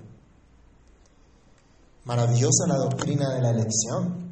Maravillosa 2.04 2.68
la 2.68 2.76
doctrina 2.76 3.34
de 3.34 3.42
la 3.42 3.50
elección. 3.50 4.23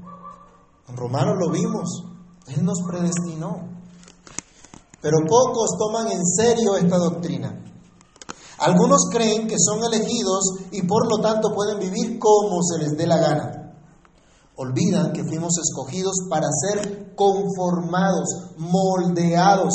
Romanos 0.94 1.37
lo 1.38 1.50
vimos. 1.50 2.05
Él 2.48 2.64
nos 2.64 2.83
predestinó. 2.87 3.68
Pero 5.00 5.18
pocos 5.28 5.70
toman 5.78 6.12
en 6.12 6.24
serio 6.24 6.76
esta 6.76 6.96
doctrina. 6.96 7.59
Algunos 8.59 9.09
creen 9.11 9.48
que 9.48 9.57
son 9.59 9.83
elegidos 9.83 10.44
y 10.70 10.83
por 10.87 11.11
lo 11.11 11.20
tanto 11.20 11.52
pueden 11.52 11.81
vivir 11.81 12.18
como 12.20 12.62
se 12.62 12.78
les 12.78 12.96
dé 12.96 13.09
la 13.09 13.16
gana. 13.16 13.74
Olvidan 14.55 15.12
que 15.12 15.24
fuimos 15.24 15.59
escogidos 15.59 16.14
para 16.31 16.46
ser 16.52 17.16
conformados, 17.16 18.52
moldeados 18.59 19.74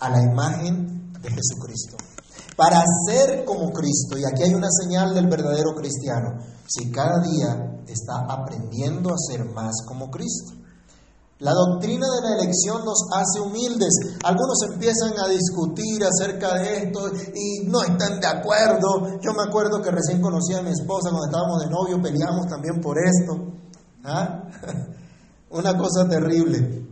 a 0.00 0.08
la 0.08 0.22
imagen 0.22 1.12
de 1.20 1.30
Jesucristo. 1.30 1.97
Para 2.58 2.82
ser 3.06 3.44
como 3.44 3.70
Cristo. 3.70 4.18
Y 4.18 4.24
aquí 4.24 4.42
hay 4.42 4.52
una 4.52 4.66
señal 4.68 5.14
del 5.14 5.28
verdadero 5.28 5.76
cristiano. 5.76 6.40
Si 6.66 6.90
cada 6.90 7.22
día 7.22 7.82
está 7.86 8.26
aprendiendo 8.28 9.10
a 9.10 9.16
ser 9.16 9.44
más 9.44 9.76
como 9.86 10.10
Cristo. 10.10 10.54
La 11.38 11.52
doctrina 11.52 12.04
de 12.16 12.28
la 12.28 12.34
elección 12.34 12.84
nos 12.84 12.98
hace 13.14 13.40
humildes. 13.40 13.94
Algunos 14.24 14.58
empiezan 14.72 15.12
a 15.20 15.28
discutir 15.28 16.02
acerca 16.02 16.54
de 16.54 16.78
esto 16.78 17.12
y 17.32 17.64
no 17.68 17.80
están 17.84 18.18
de 18.18 18.26
acuerdo. 18.26 19.20
Yo 19.22 19.32
me 19.34 19.44
acuerdo 19.46 19.80
que 19.80 19.92
recién 19.92 20.20
conocí 20.20 20.52
a 20.54 20.62
mi 20.62 20.70
esposa 20.70 21.10
cuando 21.10 21.26
estábamos 21.26 21.62
de 21.62 21.70
novio, 21.70 22.02
peleamos 22.02 22.48
también 22.48 22.80
por 22.80 22.96
esto. 22.98 23.52
¿Ah? 24.02 24.48
Una 25.50 25.78
cosa 25.78 26.08
terrible. 26.08 26.87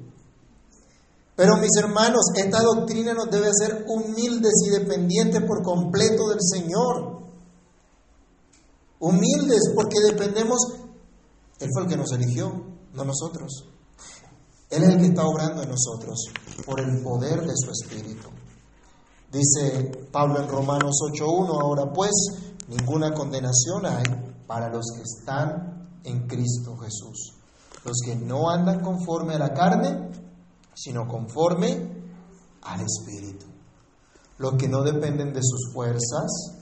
Pero 1.36 1.58
mis 1.58 1.76
hermanos, 1.76 2.30
esta 2.34 2.62
doctrina 2.62 3.12
nos 3.12 3.30
debe 3.30 3.48
hacer 3.48 3.84
humildes 3.86 4.54
y 4.66 4.70
dependientes 4.70 5.42
por 5.42 5.62
completo 5.62 6.28
del 6.30 6.38
Señor. 6.40 7.20
Humildes 8.98 9.70
porque 9.74 10.00
dependemos, 10.00 10.58
Él 11.60 11.68
fue 11.74 11.82
el 11.82 11.88
que 11.88 11.96
nos 11.98 12.10
eligió, 12.12 12.50
no 12.94 13.04
nosotros. 13.04 13.66
Él 14.70 14.82
es 14.82 14.88
el 14.88 14.96
que 14.96 15.06
está 15.08 15.26
obrando 15.26 15.62
en 15.62 15.68
nosotros 15.68 16.24
por 16.64 16.80
el 16.80 17.02
poder 17.02 17.46
de 17.46 17.54
su 17.54 17.70
Espíritu. 17.70 18.28
Dice 19.30 20.08
Pablo 20.10 20.40
en 20.40 20.48
Romanos 20.48 20.96
8.1, 21.12 21.62
ahora 21.62 21.92
pues 21.92 22.12
ninguna 22.68 23.12
condenación 23.12 23.84
hay 23.84 24.04
para 24.46 24.70
los 24.70 24.86
que 24.96 25.02
están 25.02 26.00
en 26.04 26.26
Cristo 26.26 26.76
Jesús. 26.78 27.34
Los 27.84 27.98
que 28.04 28.16
no 28.16 28.48
andan 28.48 28.80
conforme 28.80 29.34
a 29.34 29.38
la 29.38 29.52
carne, 29.52 30.25
sino 30.76 31.08
conforme 31.08 32.04
al 32.62 32.80
Espíritu. 32.80 33.46
Los 34.38 34.54
que 34.54 34.68
no 34.68 34.82
dependen 34.82 35.32
de 35.32 35.40
sus 35.42 35.72
fuerzas 35.72 36.52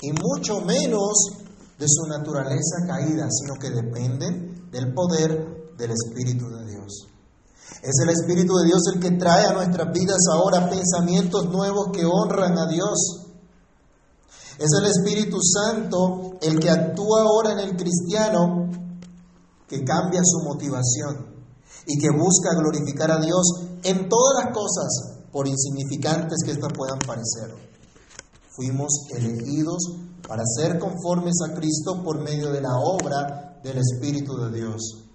y 0.00 0.12
mucho 0.12 0.60
menos 0.60 1.30
de 1.76 1.86
su 1.88 2.06
naturaleza 2.06 2.86
caída, 2.86 3.26
sino 3.30 3.54
que 3.58 3.70
dependen 3.70 4.70
del 4.70 4.94
poder 4.94 5.74
del 5.76 5.90
Espíritu 5.90 6.48
de 6.48 6.66
Dios. 6.66 7.08
Es 7.82 7.94
el 8.02 8.10
Espíritu 8.10 8.54
de 8.56 8.66
Dios 8.66 8.82
el 8.94 9.00
que 9.00 9.10
trae 9.12 9.46
a 9.46 9.52
nuestras 9.52 9.92
vidas 9.92 10.20
ahora 10.32 10.70
pensamientos 10.70 11.50
nuevos 11.50 11.88
que 11.92 12.04
honran 12.04 12.56
a 12.58 12.68
Dios. 12.68 13.26
Es 14.58 14.70
el 14.78 14.86
Espíritu 14.86 15.38
Santo 15.42 16.38
el 16.40 16.58
que 16.60 16.70
actúa 16.70 17.22
ahora 17.22 17.52
en 17.52 17.58
el 17.58 17.76
cristiano 17.76 18.70
que 19.68 19.84
cambia 19.84 20.20
su 20.24 20.44
motivación 20.44 21.37
y 21.88 21.98
que 21.98 22.10
busca 22.10 22.54
glorificar 22.54 23.10
a 23.10 23.20
Dios 23.20 23.42
en 23.82 24.08
todas 24.08 24.44
las 24.44 24.54
cosas, 24.54 25.26
por 25.32 25.48
insignificantes 25.48 26.38
que 26.44 26.52
éstas 26.52 26.72
puedan 26.72 27.00
parecer. 27.00 27.52
Fuimos 28.54 29.06
elegidos 29.10 29.82
para 30.26 30.42
ser 30.44 30.78
conformes 30.78 31.34
a 31.48 31.54
Cristo 31.54 32.02
por 32.04 32.22
medio 32.22 32.52
de 32.52 32.60
la 32.60 32.76
obra 32.76 33.58
del 33.64 33.78
Espíritu 33.78 34.36
de 34.36 34.56
Dios 34.56 35.08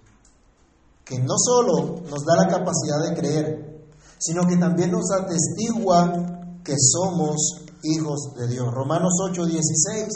que 1.04 1.18
no 1.18 1.34
solo 1.36 2.00
nos 2.08 2.24
da 2.24 2.36
la 2.36 2.48
capacidad 2.48 3.02
de 3.06 3.14
creer, 3.14 3.86
sino 4.18 4.46
que 4.46 4.56
también 4.56 4.90
nos 4.90 5.10
atestigua 5.12 6.60
que 6.64 6.74
somos 6.78 7.66
hijos 7.82 8.34
de 8.38 8.48
Dios. 8.48 8.72
Romanos 8.72 9.12
8, 9.30 9.44
16, 9.44 10.08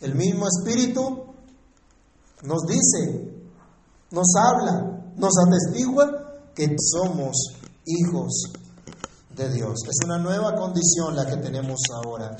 el 0.00 0.14
mismo 0.16 0.46
Espíritu 0.48 1.26
nos 2.42 2.62
dice, 2.66 3.32
nos 4.10 4.26
habla, 4.36 4.95
nos 5.16 5.32
atestigua 5.46 6.50
que 6.54 6.74
somos 6.78 7.36
hijos 7.84 8.52
de 9.34 9.52
Dios. 9.52 9.74
Es 9.88 10.04
una 10.04 10.18
nueva 10.18 10.54
condición 10.54 11.14
la 11.14 11.26
que 11.26 11.36
tenemos 11.36 11.80
ahora. 12.02 12.36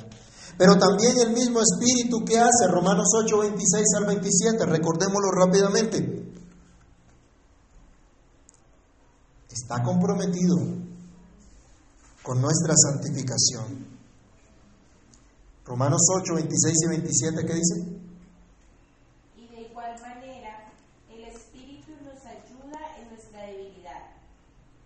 Pero 0.58 0.78
también 0.78 1.18
el 1.18 1.32
mismo 1.32 1.60
Espíritu 1.60 2.24
que 2.24 2.38
hace, 2.38 2.66
Romanos 2.68 3.08
8, 3.24 3.38
26 3.38 3.84
al 3.98 4.06
27, 4.06 4.64
recordémoslo 4.66 5.30
rápidamente. 5.32 6.26
está 9.56 9.82
comprometido 9.82 10.56
con 12.22 12.40
nuestra 12.40 12.74
santificación. 12.76 13.96
Romanos 15.64 16.02
8, 16.20 16.34
26 16.34 16.76
y 16.84 16.88
27, 16.88 17.46
¿qué 17.46 17.54
dice? 17.54 17.74
Y 19.34 19.48
de 19.48 19.62
igual 19.62 20.00
manera, 20.00 20.70
el 21.10 21.24
Espíritu 21.24 21.92
nos 22.04 22.24
ayuda 22.26 22.78
en 22.98 23.08
nuestra 23.08 23.46
debilidad. 23.46 24.16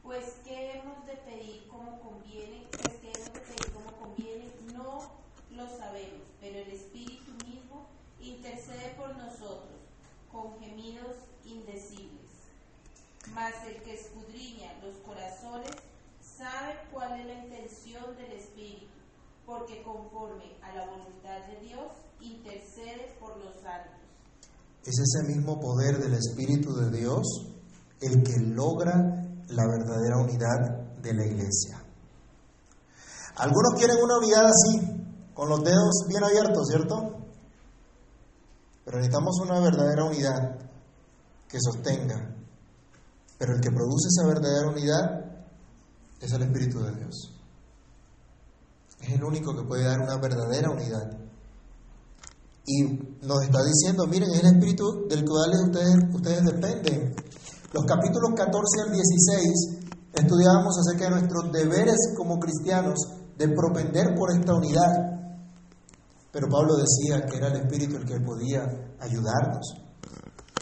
Pues 0.03 0.25
que 0.44 0.73
hemos 0.73 1.07
de 1.07 1.16
pedir 1.16 1.68
como 1.68 2.01
conviene, 2.01 2.66
pues 2.70 2.96
que 2.96 3.12
hemos 3.12 3.33
de 3.33 3.40
pedir 3.40 3.73
como 3.73 3.92
conviene, 3.99 4.53
no 4.73 5.01
lo 5.51 5.68
sabemos, 5.77 6.27
pero 6.40 6.59
el 6.59 6.70
Espíritu 6.70 7.33
mismo 7.46 7.87
intercede 8.20 8.94
por 8.96 9.16
nosotros 9.16 9.81
con 10.33 10.59
gemidos 10.61 11.16
indecibles. 11.44 12.31
Mas 13.35 13.55
el 13.66 13.83
que 13.83 13.94
escudriña 13.94 14.73
los 14.83 14.96
corazones 14.99 15.70
sabe 16.20 16.75
cuál 16.92 17.20
es 17.20 17.27
la 17.27 17.44
intención 17.44 18.16
del 18.16 18.33
Espíritu, 18.33 18.88
porque 19.44 19.83
conforme 19.83 20.57
a 20.62 20.75
la 20.75 20.87
voluntad 20.87 21.46
de 21.46 21.61
Dios 21.61 21.92
intercede 22.20 23.14
por 23.20 23.37
los 23.37 23.55
santos. 23.61 24.01
Es 24.85 24.99
ese 24.99 25.29
mismo 25.29 25.61
poder 25.61 25.99
del 25.99 26.14
Espíritu 26.14 26.75
de 26.75 26.99
Dios 26.99 27.27
el 28.01 28.23
que 28.23 28.39
logra 28.39 28.95
la 29.49 29.67
verdadera 29.67 30.19
unidad 30.19 31.01
de 31.01 31.15
la 31.15 31.27
iglesia. 31.27 31.83
Algunos 33.37 33.75
quieren 33.77 33.97
una 34.03 34.19
unidad 34.19 34.47
así, 34.47 35.33
con 35.35 35.49
los 35.49 35.63
dedos 35.63 36.07
bien 36.09 36.25
abiertos, 36.25 36.69
¿cierto? 36.69 37.27
Pero 38.85 38.99
necesitamos 38.99 39.41
una 39.43 39.61
verdadera 39.61 40.05
unidad 40.05 40.59
que 41.49 41.59
sostenga 41.61 42.37
pero 43.41 43.55
el 43.55 43.61
que 43.63 43.71
produce 43.71 44.09
esa 44.09 44.29
verdadera 44.29 44.69
unidad 44.69 45.25
es 46.21 46.31
el 46.31 46.43
Espíritu 46.43 46.79
de 46.81 46.95
Dios. 46.95 47.33
Es 49.01 49.15
el 49.15 49.25
único 49.25 49.57
que 49.57 49.63
puede 49.63 49.85
dar 49.85 49.99
una 49.99 50.19
verdadera 50.19 50.69
unidad. 50.71 51.11
Y 52.67 52.83
nos 53.27 53.43
está 53.43 53.65
diciendo, 53.65 54.07
miren, 54.07 54.29
es 54.35 54.41
el 54.41 54.57
Espíritu 54.57 55.09
del 55.09 55.25
cual 55.25 55.53
ustedes, 55.65 55.97
ustedes 56.13 56.45
dependen. 56.45 57.15
Los 57.72 57.85
capítulos 57.85 58.30
14 58.35 58.83
al 58.87 58.92
16 58.92 60.12
estudiábamos 60.12 60.76
acerca 60.78 61.04
de 61.04 61.20
nuestros 61.20 61.52
deberes 61.52 61.96
como 62.16 62.38
cristianos 62.38 62.98
de 63.37 63.48
propender 63.48 64.14
por 64.14 64.33
esta 64.33 64.54
unidad. 64.54 65.20
Pero 66.33 66.48
Pablo 66.48 66.76
decía 66.76 67.24
que 67.26 67.37
era 67.37 67.48
el 67.48 67.62
Espíritu 67.62 67.96
el 67.96 68.04
que 68.04 68.20
podía 68.20 68.62
ayudarnos 69.00 69.74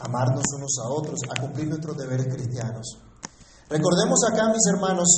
amarnos 0.01 0.45
unos 0.55 0.79
a 0.83 0.89
otros, 0.89 1.21
a 1.29 1.41
cumplir 1.41 1.69
nuestros 1.69 1.97
deberes 1.97 2.27
cristianos. 2.27 2.99
Recordemos 3.69 4.21
acá, 4.31 4.49
mis 4.49 4.67
hermanos, 4.73 5.09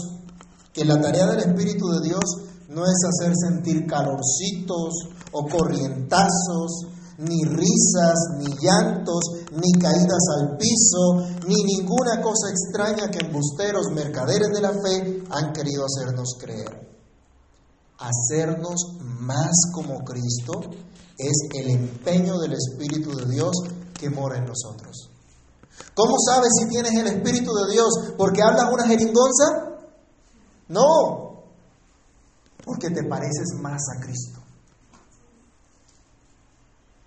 que 0.72 0.84
la 0.84 1.00
tarea 1.00 1.26
del 1.26 1.40
Espíritu 1.40 1.88
de 1.88 2.08
Dios 2.08 2.24
no 2.68 2.84
es 2.84 2.96
hacer 3.04 3.32
sentir 3.36 3.86
calorcitos 3.86 4.94
o 5.32 5.46
corrientazos, 5.46 6.86
ni 7.20 7.44
risas, 7.44 8.18
ni 8.38 8.46
llantos, 8.60 9.20
ni 9.52 9.78
caídas 9.78 10.24
al 10.38 10.56
piso, 10.56 11.38
ni 11.46 11.54
ninguna 11.64 12.22
cosa 12.22 12.48
extraña 12.50 13.10
que 13.10 13.26
embusteros, 13.26 13.90
mercaderes 13.92 14.48
de 14.48 14.60
la 14.60 14.72
fe, 14.72 15.22
han 15.30 15.52
querido 15.52 15.84
hacernos 15.84 16.36
creer. 16.40 16.88
Hacernos 17.98 18.96
más 19.00 19.52
como 19.72 19.98
Cristo 19.98 20.60
es 21.18 21.48
el 21.54 21.68
empeño 21.68 22.38
del 22.38 22.54
Espíritu 22.54 23.14
de 23.14 23.26
Dios 23.26 23.52
que 23.92 24.08
mora 24.08 24.38
en 24.38 24.46
nosotros. 24.46 25.10
¿Cómo 25.94 26.16
sabes 26.18 26.50
si 26.58 26.68
tienes 26.68 26.94
el 26.94 27.06
Espíritu 27.06 27.52
de 27.52 27.72
Dios? 27.72 28.14
¿Porque 28.16 28.42
hablas 28.42 28.72
una 28.72 28.86
jeringonza? 28.86 29.76
No, 30.68 31.44
porque 32.64 32.88
te 32.88 33.04
pareces 33.04 33.58
más 33.60 33.82
a 33.94 34.00
Cristo. 34.00 34.39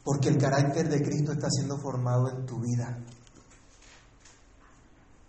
Porque 0.03 0.29
el 0.29 0.37
carácter 0.37 0.89
de 0.89 1.01
Cristo 1.01 1.31
está 1.31 1.49
siendo 1.49 1.77
formado 1.77 2.29
en 2.29 2.45
tu 2.45 2.59
vida. 2.59 2.97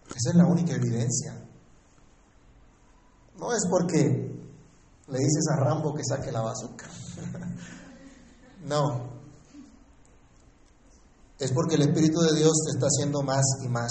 Esa 0.08 0.30
es 0.30 0.34
la 0.36 0.46
única 0.46 0.74
evidencia. 0.74 1.34
No 3.38 3.52
es 3.52 3.62
porque 3.68 4.34
le 5.08 5.18
dices 5.18 5.46
a 5.52 5.56
Rambo 5.56 5.94
que 5.94 6.04
saque 6.04 6.32
la 6.32 6.40
bazooka. 6.40 6.88
no. 8.64 9.14
Es 11.38 11.52
porque 11.52 11.74
el 11.74 11.82
Espíritu 11.82 12.20
de 12.20 12.34
Dios 12.36 12.52
te 12.64 12.76
está 12.76 12.86
haciendo 12.86 13.22
más 13.22 13.44
y 13.64 13.68
más 13.68 13.90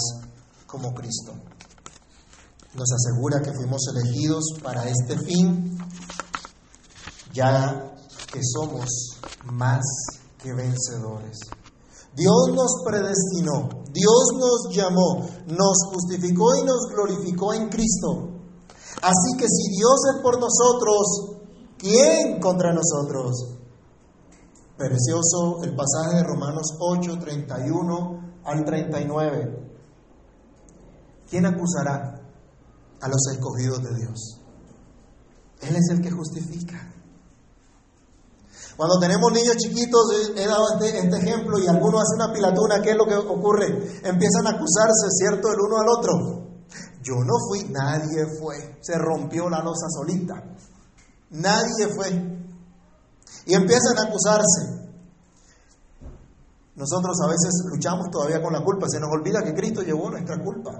como 0.66 0.92
Cristo. 0.94 1.34
Nos 2.74 2.90
asegura 2.92 3.40
que 3.40 3.52
fuimos 3.52 3.82
elegidos 3.94 4.44
para 4.62 4.88
este 4.88 5.16
fin, 5.18 5.78
ya 7.32 7.94
que 8.32 8.40
somos 8.42 9.20
más 9.44 9.82
que 10.44 10.52
vencedores. 10.52 11.38
Dios 12.14 12.52
nos 12.54 12.84
predestinó, 12.84 13.82
Dios 13.90 14.24
nos 14.38 14.76
llamó, 14.76 15.26
nos 15.46 15.76
justificó 15.90 16.54
y 16.54 16.64
nos 16.64 16.86
glorificó 16.92 17.54
en 17.54 17.70
Cristo. 17.70 18.28
Así 19.02 19.36
que 19.38 19.46
si 19.48 19.76
Dios 19.76 20.00
es 20.14 20.22
por 20.22 20.38
nosotros, 20.38 21.38
¿quién 21.78 22.40
contra 22.40 22.72
nosotros? 22.72 23.56
Precioso 24.76 25.64
el 25.64 25.74
pasaje 25.74 26.16
de 26.16 26.24
Romanos 26.24 26.76
8, 26.78 27.18
31 27.18 28.40
al 28.44 28.64
39. 28.64 29.64
¿Quién 31.30 31.46
acusará 31.46 32.20
a 33.00 33.08
los 33.08 33.26
escogidos 33.32 33.82
de 33.82 33.94
Dios? 33.96 34.40
Él 35.62 35.74
es 35.74 35.88
el 35.90 36.02
que 36.02 36.10
justifica. 36.10 36.92
Cuando 38.76 38.98
tenemos 38.98 39.32
niños 39.32 39.56
chiquitos, 39.56 40.32
he 40.34 40.46
dado 40.46 40.74
este, 40.74 40.98
este, 40.98 41.16
ejemplo 41.18 41.58
y 41.58 41.68
alguno 41.68 41.98
hace 41.98 42.16
una 42.16 42.32
pilatuna, 42.32 42.82
¿qué 42.82 42.90
es 42.90 42.96
lo 42.96 43.06
que 43.06 43.14
ocurre? 43.14 43.66
Empiezan 44.02 44.46
a 44.46 44.50
acusarse, 44.50 45.08
¿cierto?, 45.10 45.48
el 45.52 45.60
uno 45.60 45.78
al 45.78 45.88
otro. 45.88 46.44
Yo 47.02 47.14
no 47.16 47.34
fui, 47.48 47.68
nadie 47.70 48.26
fue. 48.40 48.78
Se 48.80 48.98
rompió 48.98 49.48
la 49.48 49.62
losa 49.62 49.86
solita. 49.90 50.42
Nadie 51.30 51.88
fue. 51.94 52.10
Y 53.46 53.54
empiezan 53.54 53.98
a 53.98 54.08
acusarse. 54.08 54.84
Nosotros 56.74 57.16
a 57.22 57.28
veces 57.28 57.52
luchamos 57.70 58.10
todavía 58.10 58.42
con 58.42 58.52
la 58.52 58.64
culpa. 58.64 58.88
Se 58.88 58.98
nos 58.98 59.10
olvida 59.10 59.44
que 59.44 59.54
Cristo 59.54 59.82
llevó 59.82 60.10
nuestra 60.10 60.42
culpa. 60.42 60.72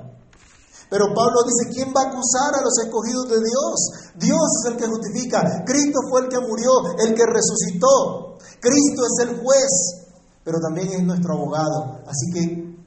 Pero 0.95 1.13
Pablo 1.13 1.43
dice, 1.43 1.75
¿quién 1.75 1.93
va 1.93 2.03
a 2.03 2.09
acusar 2.09 2.55
a 2.55 2.63
los 2.63 2.79
escogidos 2.79 3.27
de 3.27 3.43
Dios? 3.43 3.75
Dios 4.15 4.47
es 4.63 4.71
el 4.71 4.77
que 4.77 4.87
justifica. 4.87 5.65
Cristo 5.67 5.99
fue 6.09 6.21
el 6.23 6.29
que 6.29 6.39
murió, 6.39 6.71
el 7.01 7.17
que 7.17 7.27
resucitó. 7.27 8.39
Cristo 8.61 9.03
es 9.03 9.27
el 9.27 9.43
juez, 9.43 10.07
pero 10.45 10.61
también 10.61 10.93
es 10.93 11.03
nuestro 11.03 11.35
abogado. 11.35 11.99
Así 12.07 12.31
que, 12.33 12.79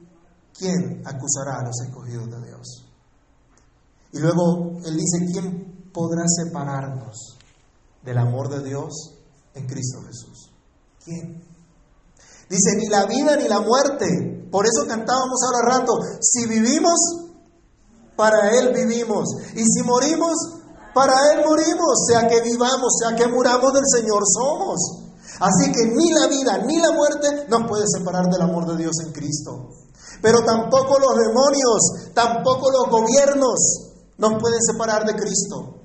¿quién 0.56 1.02
acusará 1.04 1.60
a 1.60 1.66
los 1.66 1.78
escogidos 1.82 2.30
de 2.30 2.46
Dios? 2.46 2.86
Y 4.14 4.20
luego 4.20 4.78
él 4.86 4.96
dice, 4.96 5.26
¿quién 5.30 5.90
podrá 5.92 6.24
separarnos 6.26 7.36
del 8.02 8.16
amor 8.16 8.48
de 8.48 8.66
Dios 8.66 9.18
en 9.52 9.66
Cristo 9.66 10.00
Jesús? 10.06 10.50
¿Quién? 11.04 11.44
Dice, 12.48 12.74
ni 12.74 12.86
la 12.86 13.04
vida 13.04 13.36
ni 13.36 13.48
la 13.48 13.60
muerte. 13.60 14.48
Por 14.50 14.64
eso 14.64 14.88
cantábamos 14.88 15.40
ahora 15.44 15.76
rato, 15.76 15.92
si 16.22 16.46
vivimos, 16.46 17.27
para 18.18 18.50
Él 18.58 18.74
vivimos. 18.74 19.28
Y 19.54 19.62
si 19.62 19.82
morimos, 19.84 20.34
para 20.92 21.14
Él 21.32 21.44
morimos. 21.46 22.04
Sea 22.10 22.26
que 22.26 22.40
vivamos, 22.40 22.98
sea 22.98 23.14
que 23.14 23.28
muramos 23.28 23.72
del 23.72 23.86
Señor 23.86 24.24
somos. 24.26 25.06
Así 25.38 25.70
que 25.70 25.86
ni 25.86 26.10
la 26.10 26.26
vida 26.26 26.58
ni 26.66 26.78
la 26.78 26.90
muerte 26.90 27.46
nos 27.48 27.68
puede 27.68 27.84
separar 27.86 28.26
del 28.26 28.42
amor 28.42 28.66
de 28.66 28.76
Dios 28.76 28.96
en 29.06 29.12
Cristo. 29.12 29.68
Pero 30.20 30.42
tampoco 30.42 30.98
los 30.98 31.14
demonios, 31.14 32.10
tampoco 32.12 32.72
los 32.72 32.90
gobiernos 32.90 33.94
nos 34.18 34.32
pueden 34.40 34.60
separar 34.62 35.04
de 35.06 35.14
Cristo. 35.14 35.76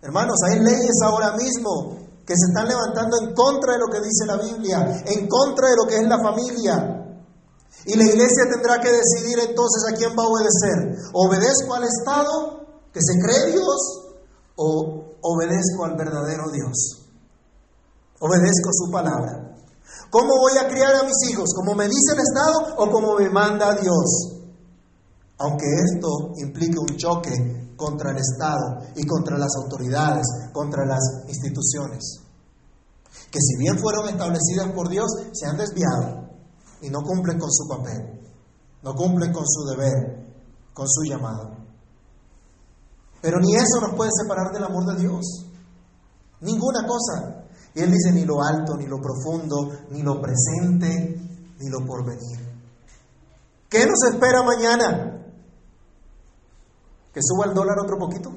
Hermanos, 0.00 0.38
hay 0.48 0.60
leyes 0.60 0.96
ahora 1.04 1.36
mismo 1.36 1.98
que 2.24 2.34
se 2.34 2.48
están 2.48 2.68
levantando 2.68 3.18
en 3.20 3.34
contra 3.34 3.74
de 3.74 3.80
lo 3.80 3.86
que 3.92 4.00
dice 4.00 4.24
la 4.24 4.38
Biblia, 4.38 5.02
en 5.04 5.28
contra 5.28 5.68
de 5.68 5.76
lo 5.76 5.86
que 5.86 5.96
es 5.96 6.08
la 6.08 6.18
familia. 6.18 6.95
Y 7.86 7.94
la 7.96 8.04
iglesia 8.04 8.50
tendrá 8.50 8.80
que 8.80 8.90
decidir 8.90 9.38
entonces 9.38 9.84
a 9.88 9.94
quién 9.94 10.10
va 10.18 10.24
a 10.24 10.26
obedecer. 10.26 10.98
¿Obedezco 11.12 11.74
al 11.74 11.84
Estado 11.84 12.66
que 12.92 13.00
se 13.00 13.14
cree 13.22 13.52
Dios 13.52 14.16
o 14.56 15.14
obedezco 15.22 15.84
al 15.84 15.96
verdadero 15.96 16.50
Dios? 16.50 17.06
Obedezco 18.18 18.70
su 18.72 18.90
palabra. 18.90 19.54
¿Cómo 20.10 20.34
voy 20.36 20.58
a 20.58 20.66
criar 20.68 20.96
a 20.96 21.04
mis 21.04 21.30
hijos? 21.30 21.50
¿Como 21.54 21.76
me 21.76 21.84
dice 21.84 22.14
el 22.14 22.20
Estado 22.20 22.74
o 22.76 22.90
como 22.90 23.14
me 23.14 23.30
manda 23.30 23.76
Dios? 23.76 24.34
Aunque 25.38 25.66
esto 25.66 26.32
implique 26.38 26.78
un 26.78 26.96
choque 26.96 27.74
contra 27.76 28.10
el 28.10 28.16
Estado 28.16 28.82
y 28.96 29.06
contra 29.06 29.38
las 29.38 29.54
autoridades, 29.62 30.26
contra 30.52 30.84
las 30.84 31.28
instituciones, 31.28 32.20
que 33.30 33.38
si 33.38 33.58
bien 33.58 33.78
fueron 33.78 34.08
establecidas 34.08 34.72
por 34.74 34.88
Dios, 34.88 35.06
se 35.32 35.46
han 35.46 35.56
desviado 35.56 36.25
y 36.82 36.90
no 36.90 37.00
cumplen 37.02 37.38
con 37.38 37.50
su 37.50 37.68
papel, 37.68 38.20
no 38.82 38.94
cumplen 38.94 39.32
con 39.32 39.44
su 39.46 39.64
deber, 39.64 40.26
con 40.72 40.86
su 40.88 41.02
llamado. 41.04 41.56
Pero 43.20 43.40
ni 43.40 43.56
eso 43.56 43.80
nos 43.80 43.94
puede 43.96 44.10
separar 44.12 44.52
del 44.52 44.64
amor 44.64 44.84
de 44.86 45.00
Dios. 45.00 45.46
Ninguna 46.40 46.86
cosa. 46.86 47.44
Y 47.74 47.80
Él 47.80 47.90
dice 47.90 48.12
ni 48.12 48.24
lo 48.24 48.42
alto, 48.42 48.76
ni 48.76 48.86
lo 48.86 49.00
profundo, 49.00 49.70
ni 49.90 50.02
lo 50.02 50.20
presente, 50.20 51.20
ni 51.58 51.68
lo 51.68 51.84
porvenir. 51.84 52.38
¿Qué 53.68 53.86
nos 53.86 54.02
espera 54.04 54.42
mañana? 54.42 55.26
¿Que 57.12 57.20
suba 57.22 57.46
el 57.46 57.54
dólar 57.54 57.78
otro 57.82 57.98
poquito? 57.98 58.30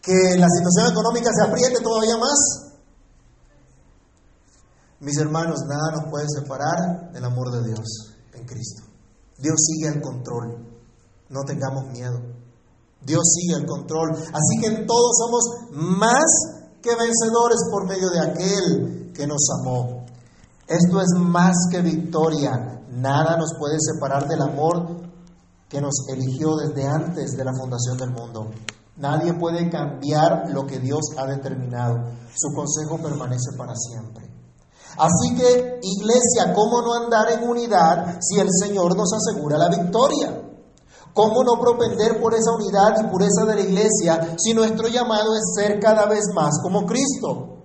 ¿Que 0.00 0.36
la 0.38 0.46
situación 0.48 0.92
económica 0.92 1.30
se 1.34 1.42
apriete 1.42 1.80
todavía 1.82 2.16
más? 2.18 2.65
Mis 5.00 5.18
hermanos, 5.18 5.60
nada 5.68 6.00
nos 6.00 6.10
puede 6.10 6.26
separar 6.28 7.12
del 7.12 7.24
amor 7.24 7.50
de 7.52 7.68
Dios 7.68 8.14
en 8.32 8.46
Cristo. 8.46 8.82
Dios 9.38 9.56
sigue 9.58 9.88
al 9.88 10.00
control. 10.00 10.56
No 11.28 11.42
tengamos 11.44 11.86
miedo. 11.92 12.18
Dios 13.02 13.22
sigue 13.34 13.56
al 13.56 13.66
control. 13.66 14.10
Así 14.12 14.60
que 14.60 14.66
en 14.68 14.86
todos 14.86 15.16
somos 15.18 15.96
más 15.98 16.24
que 16.80 16.90
vencedores 16.90 17.58
por 17.70 17.86
medio 17.86 18.08
de 18.08 18.20
aquel 18.20 19.12
que 19.12 19.26
nos 19.26 19.46
amó. 19.60 20.06
Esto 20.66 21.00
es 21.00 21.08
más 21.18 21.54
que 21.70 21.82
victoria. 21.82 22.82
Nada 22.90 23.36
nos 23.36 23.52
puede 23.58 23.76
separar 23.78 24.26
del 24.26 24.40
amor 24.40 24.96
que 25.68 25.80
nos 25.80 25.94
eligió 26.08 26.56
desde 26.56 26.86
antes 26.86 27.32
de 27.36 27.44
la 27.44 27.52
fundación 27.52 27.98
del 27.98 28.10
mundo. 28.10 28.50
Nadie 28.96 29.34
puede 29.34 29.68
cambiar 29.68 30.50
lo 30.50 30.66
que 30.66 30.78
Dios 30.78 31.02
ha 31.18 31.26
determinado. 31.26 32.12
Su 32.34 32.54
consejo 32.54 32.96
permanece 32.96 33.52
para 33.58 33.74
siempre. 33.74 34.35
Así 34.98 35.34
que, 35.34 35.80
iglesia, 35.82 36.54
¿cómo 36.54 36.80
no 36.80 36.94
andar 36.94 37.30
en 37.30 37.48
unidad 37.48 38.18
si 38.20 38.40
el 38.40 38.48
Señor 38.50 38.96
nos 38.96 39.12
asegura 39.12 39.58
la 39.58 39.68
victoria? 39.68 40.42
¿Cómo 41.12 41.42
no 41.44 41.60
propender 41.60 42.20
por 42.20 42.34
esa 42.34 42.52
unidad 42.52 43.00
y 43.00 43.10
pureza 43.10 43.44
de 43.46 43.54
la 43.54 43.60
iglesia 43.60 44.36
si 44.38 44.54
nuestro 44.54 44.88
llamado 44.88 45.34
es 45.34 45.54
ser 45.54 45.80
cada 45.80 46.06
vez 46.06 46.24
más 46.34 46.60
como 46.62 46.86
Cristo? 46.86 47.64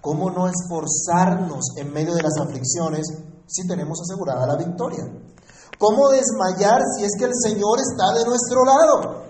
¿Cómo 0.00 0.30
no 0.30 0.48
esforzarnos 0.48 1.76
en 1.76 1.92
medio 1.92 2.14
de 2.14 2.22
las 2.22 2.36
aflicciones 2.40 3.06
si 3.46 3.66
tenemos 3.66 4.00
asegurada 4.00 4.46
la 4.46 4.56
victoria? 4.56 5.04
¿Cómo 5.78 6.08
desmayar 6.10 6.80
si 6.96 7.04
es 7.04 7.12
que 7.18 7.24
el 7.24 7.34
Señor 7.34 7.78
está 7.78 8.12
de 8.18 8.24
nuestro 8.24 8.64
lado? 8.64 9.22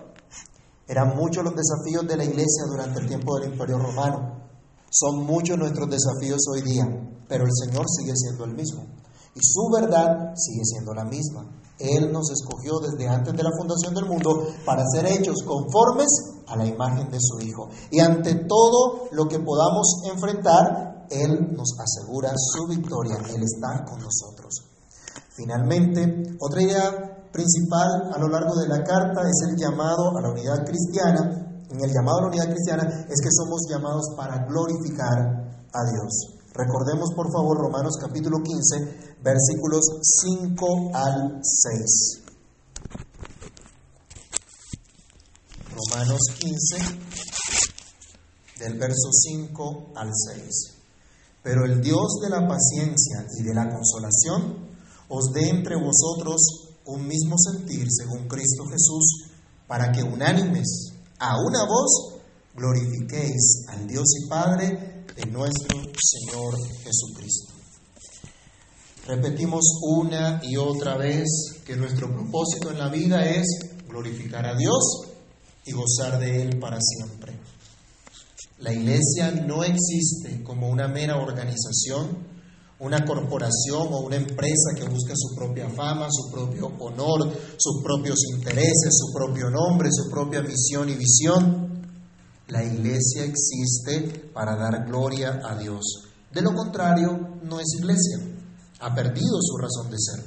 Eran 0.87 1.17
muchos 1.17 1.45
los 1.45 1.55
desafíos 1.55 2.07
de 2.07 2.17
la 2.17 2.25
iglesia 2.25 2.65
durante 2.67 3.01
el 3.01 3.09
tiempo 3.09 3.39
del 3.39 3.53
Imperio 3.53 3.79
Romano. 3.79 4.43
Son 4.91 5.25
muchos 5.25 5.57
nuestros 5.57 5.89
desafíos 5.89 6.41
hoy 6.51 6.61
día 6.61 6.85
pero 7.33 7.45
el 7.45 7.51
Señor 7.65 7.87
sigue 7.89 8.13
siendo 8.15 8.45
el 8.45 8.53
mismo 8.53 8.85
y 9.35 9.41
su 9.41 9.71
verdad 9.73 10.35
sigue 10.37 10.65
siendo 10.65 10.93
la 10.93 11.07
misma. 11.07 11.49
Él 11.79 12.13
nos 12.13 12.31
escogió 12.31 12.79
desde 12.79 13.09
antes 13.09 13.33
de 13.33 13.43
la 13.43 13.57
fundación 13.57 13.95
del 13.95 14.05
mundo 14.05 14.49
para 14.67 14.85
ser 14.93 15.07
hechos 15.07 15.43
conformes 15.43 16.11
a 16.47 16.57
la 16.57 16.67
imagen 16.67 17.11
de 17.11 17.17
su 17.19 17.41
Hijo. 17.41 17.71
Y 17.91 18.01
ante 18.01 18.35
todo 18.35 19.09
lo 19.13 19.25
que 19.29 19.39
podamos 19.39 20.03
enfrentar, 20.13 21.07
Él 21.09 21.57
nos 21.57 21.73
asegura 21.81 22.35
su 22.37 22.67
victoria. 22.69 23.17
Él 23.35 23.43
está 23.43 23.83
con 23.83 24.01
nosotros. 24.01 24.69
Finalmente, 25.31 26.37
otra 26.39 26.63
idea 26.63 27.31
principal 27.33 28.13
a 28.15 28.19
lo 28.19 28.29
largo 28.29 28.61
de 28.61 28.69
la 28.69 28.85
carta 28.85 29.23
es 29.23 29.49
el 29.49 29.57
llamado 29.57 30.19
a 30.19 30.21
la 30.21 30.33
unidad 30.33 30.67
cristiana. 30.67 31.65
En 31.71 31.83
el 31.83 31.91
llamado 31.91 32.19
a 32.19 32.23
la 32.23 32.29
unidad 32.29 32.51
cristiana 32.53 33.07
es 33.09 33.19
que 33.23 33.33
somos 33.33 33.63
llamados 33.71 34.13
para 34.19 34.45
glorificar 34.45 35.19
a 35.73 35.91
Dios. 35.91 36.42
Recordemos 36.55 37.09
por 37.17 37.33
favor 37.33 37.57
Romanos 37.57 37.95
capítulo 37.99 38.43
15, 38.43 39.17
versículos 39.23 39.81
5 40.03 40.91
al 40.93 41.41
6. 41.43 42.21
Romanos 45.71 46.21
15, 46.39 46.77
del 48.59 48.79
verso 48.79 49.09
5 49.11 49.93
al 49.97 50.11
6. 50.13 50.75
Pero 51.43 51.65
el 51.65 51.81
Dios 51.81 52.21
de 52.23 52.29
la 52.29 52.47
paciencia 52.47 53.27
y 53.39 53.45
de 53.45 53.55
la 53.55 53.71
consolación 53.71 54.69
os 55.09 55.33
dé 55.33 55.49
entre 55.49 55.77
vosotros 55.77 56.69
un 56.85 57.07
mismo 57.07 57.37
sentir 57.39 57.87
según 57.91 58.29
Cristo 58.29 58.65
Jesús, 58.67 59.31
para 59.67 59.91
que 59.91 60.03
unánimes, 60.03 60.93
a 61.19 61.41
una 61.41 61.65
voz, 61.65 62.21
glorifiquéis 62.55 63.65
al 63.69 63.87
Dios 63.87 64.05
y 64.23 64.29
Padre 64.29 65.02
de 65.17 65.27
nuestro 65.27 65.79
Señor 65.99 66.55
Jesucristo. 66.83 67.55
Repetimos 69.07 69.65
una 69.83 70.41
y 70.43 70.57
otra 70.57 70.97
vez 70.97 71.29
que 71.67 71.77
nuestro 71.77 72.09
propósito 72.13 72.71
en 72.71 72.79
la 72.79 72.89
vida 72.89 73.29
es 73.29 73.47
glorificar 73.89 74.47
a 74.47 74.57
Dios 74.57 75.03
y 75.65 75.73
gozar 75.73 76.19
de 76.19 76.43
Él 76.43 76.59
para 76.59 76.79
siempre. 76.81 77.39
La 78.59 78.73
iglesia 78.73 79.33
no 79.33 79.65
existe 79.65 80.43
como 80.45 80.69
una 80.69 80.87
mera 80.87 81.17
organización, 81.17 82.31
una 82.79 83.05
corporación 83.05 83.89
o 83.93 84.01
una 84.01 84.17
empresa 84.17 84.75
que 84.77 84.85
busca 84.85 85.15
su 85.17 85.35
propia 85.35 85.69
fama, 85.69 86.07
su 86.11 86.31
propio 86.31 86.69
honor, 86.79 87.33
sus 87.57 87.83
propios 87.83 88.19
intereses, 88.37 88.99
su 88.99 89.13
propio 89.13 89.51
nombre, 89.51 89.89
su 89.91 90.09
propia 90.09 90.43
misión 90.43 90.89
y 90.89 90.95
visión. 90.95 91.72
La 92.49 92.65
iglesia 92.65 93.25
existe 93.25 94.31
para 94.33 94.57
dar 94.57 94.85
gloria 94.87 95.41
a 95.45 95.57
Dios. 95.57 96.09
De 96.33 96.43
lo 96.43 96.55
contrario, 96.55 97.39
no 97.43 97.61
es 97.61 97.67
iglesia. 97.79 98.19
Ha 98.81 98.95
perdido 98.95 99.39
su 99.41 99.57
razón 99.57 99.91
de 99.91 99.99
ser. 99.99 100.25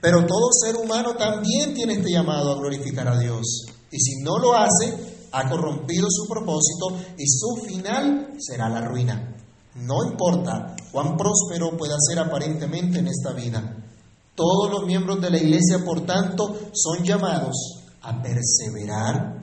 Pero 0.00 0.26
todo 0.26 0.52
ser 0.52 0.76
humano 0.76 1.14
también 1.16 1.74
tiene 1.74 1.94
este 1.94 2.10
llamado 2.10 2.52
a 2.52 2.58
glorificar 2.58 3.08
a 3.08 3.18
Dios. 3.18 3.66
Y 3.90 3.98
si 3.98 4.22
no 4.22 4.38
lo 4.38 4.54
hace, 4.54 5.28
ha 5.32 5.48
corrompido 5.48 6.06
su 6.10 6.26
propósito 6.26 7.14
y 7.16 7.26
su 7.26 7.56
final 7.66 8.34
será 8.38 8.68
la 8.68 8.80
ruina. 8.80 9.36
No 9.74 10.04
importa 10.04 10.74
cuán 10.90 11.16
próspero 11.16 11.76
pueda 11.76 11.96
ser 12.00 12.18
aparentemente 12.18 12.98
en 12.98 13.08
esta 13.08 13.32
vida. 13.32 13.76
Todos 14.34 14.70
los 14.70 14.86
miembros 14.86 15.20
de 15.20 15.30
la 15.30 15.38
iglesia, 15.38 15.84
por 15.84 16.06
tanto, 16.06 16.70
son 16.72 17.04
llamados 17.04 17.84
a 18.02 18.22
perseverar 18.22 19.37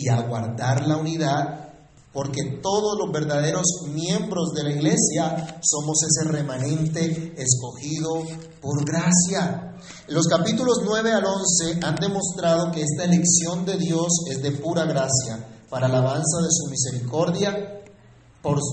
y 0.00 0.08
a 0.08 0.22
guardar 0.22 0.86
la 0.86 0.96
unidad, 0.96 1.72
porque 2.12 2.60
todos 2.62 2.96
los 2.98 3.12
verdaderos 3.12 3.66
miembros 3.92 4.52
de 4.54 4.62
la 4.62 4.70
iglesia 4.70 5.60
somos 5.60 5.98
ese 6.04 6.30
remanente 6.30 7.34
escogido 7.36 8.22
por 8.60 8.84
gracia. 8.84 9.74
Los 10.08 10.26
capítulos 10.26 10.78
9 10.84 11.12
al 11.12 11.24
11 11.24 11.80
han 11.84 11.96
demostrado 11.96 12.70
que 12.70 12.82
esta 12.82 13.04
elección 13.04 13.64
de 13.64 13.76
Dios 13.76 14.08
es 14.30 14.42
de 14.42 14.52
pura 14.52 14.84
gracia, 14.84 15.46
para 15.68 15.86
alabanza 15.86 16.38
de 16.42 16.50
su 16.50 16.70
misericordia, 16.70 17.82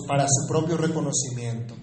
para 0.08 0.28
su 0.28 0.48
propio 0.48 0.78
reconocimiento, 0.78 1.74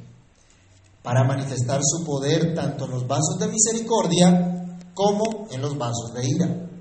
para 1.02 1.24
manifestar 1.24 1.80
su 1.82 2.04
poder 2.04 2.54
tanto 2.54 2.84
en 2.84 2.92
los 2.92 3.06
vasos 3.06 3.38
de 3.38 3.48
misericordia 3.48 4.78
como 4.94 5.48
en 5.50 5.60
los 5.60 5.76
vasos 5.76 6.14
de 6.14 6.26
ira. 6.26 6.71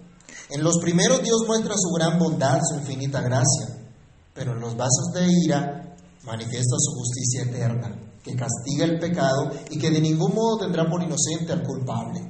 En 0.51 0.63
los 0.63 0.79
primeros 0.79 1.23
Dios 1.23 1.43
muestra 1.47 1.75
su 1.77 1.89
gran 1.95 2.19
bondad, 2.19 2.59
su 2.69 2.79
infinita 2.79 3.21
gracia, 3.21 3.67
pero 4.33 4.51
en 4.53 4.59
los 4.59 4.75
vasos 4.75 5.11
de 5.13 5.27
ira 5.45 5.95
manifiesta 6.25 6.75
su 6.77 6.91
justicia 6.91 7.43
eterna, 7.43 7.97
que 8.21 8.35
castiga 8.35 8.85
el 8.85 8.99
pecado 8.99 9.49
y 9.69 9.79
que 9.79 9.89
de 9.89 10.01
ningún 10.01 10.35
modo 10.35 10.59
tendrá 10.59 10.89
por 10.89 11.01
inocente 11.01 11.53
al 11.53 11.63
culpable. 11.63 12.21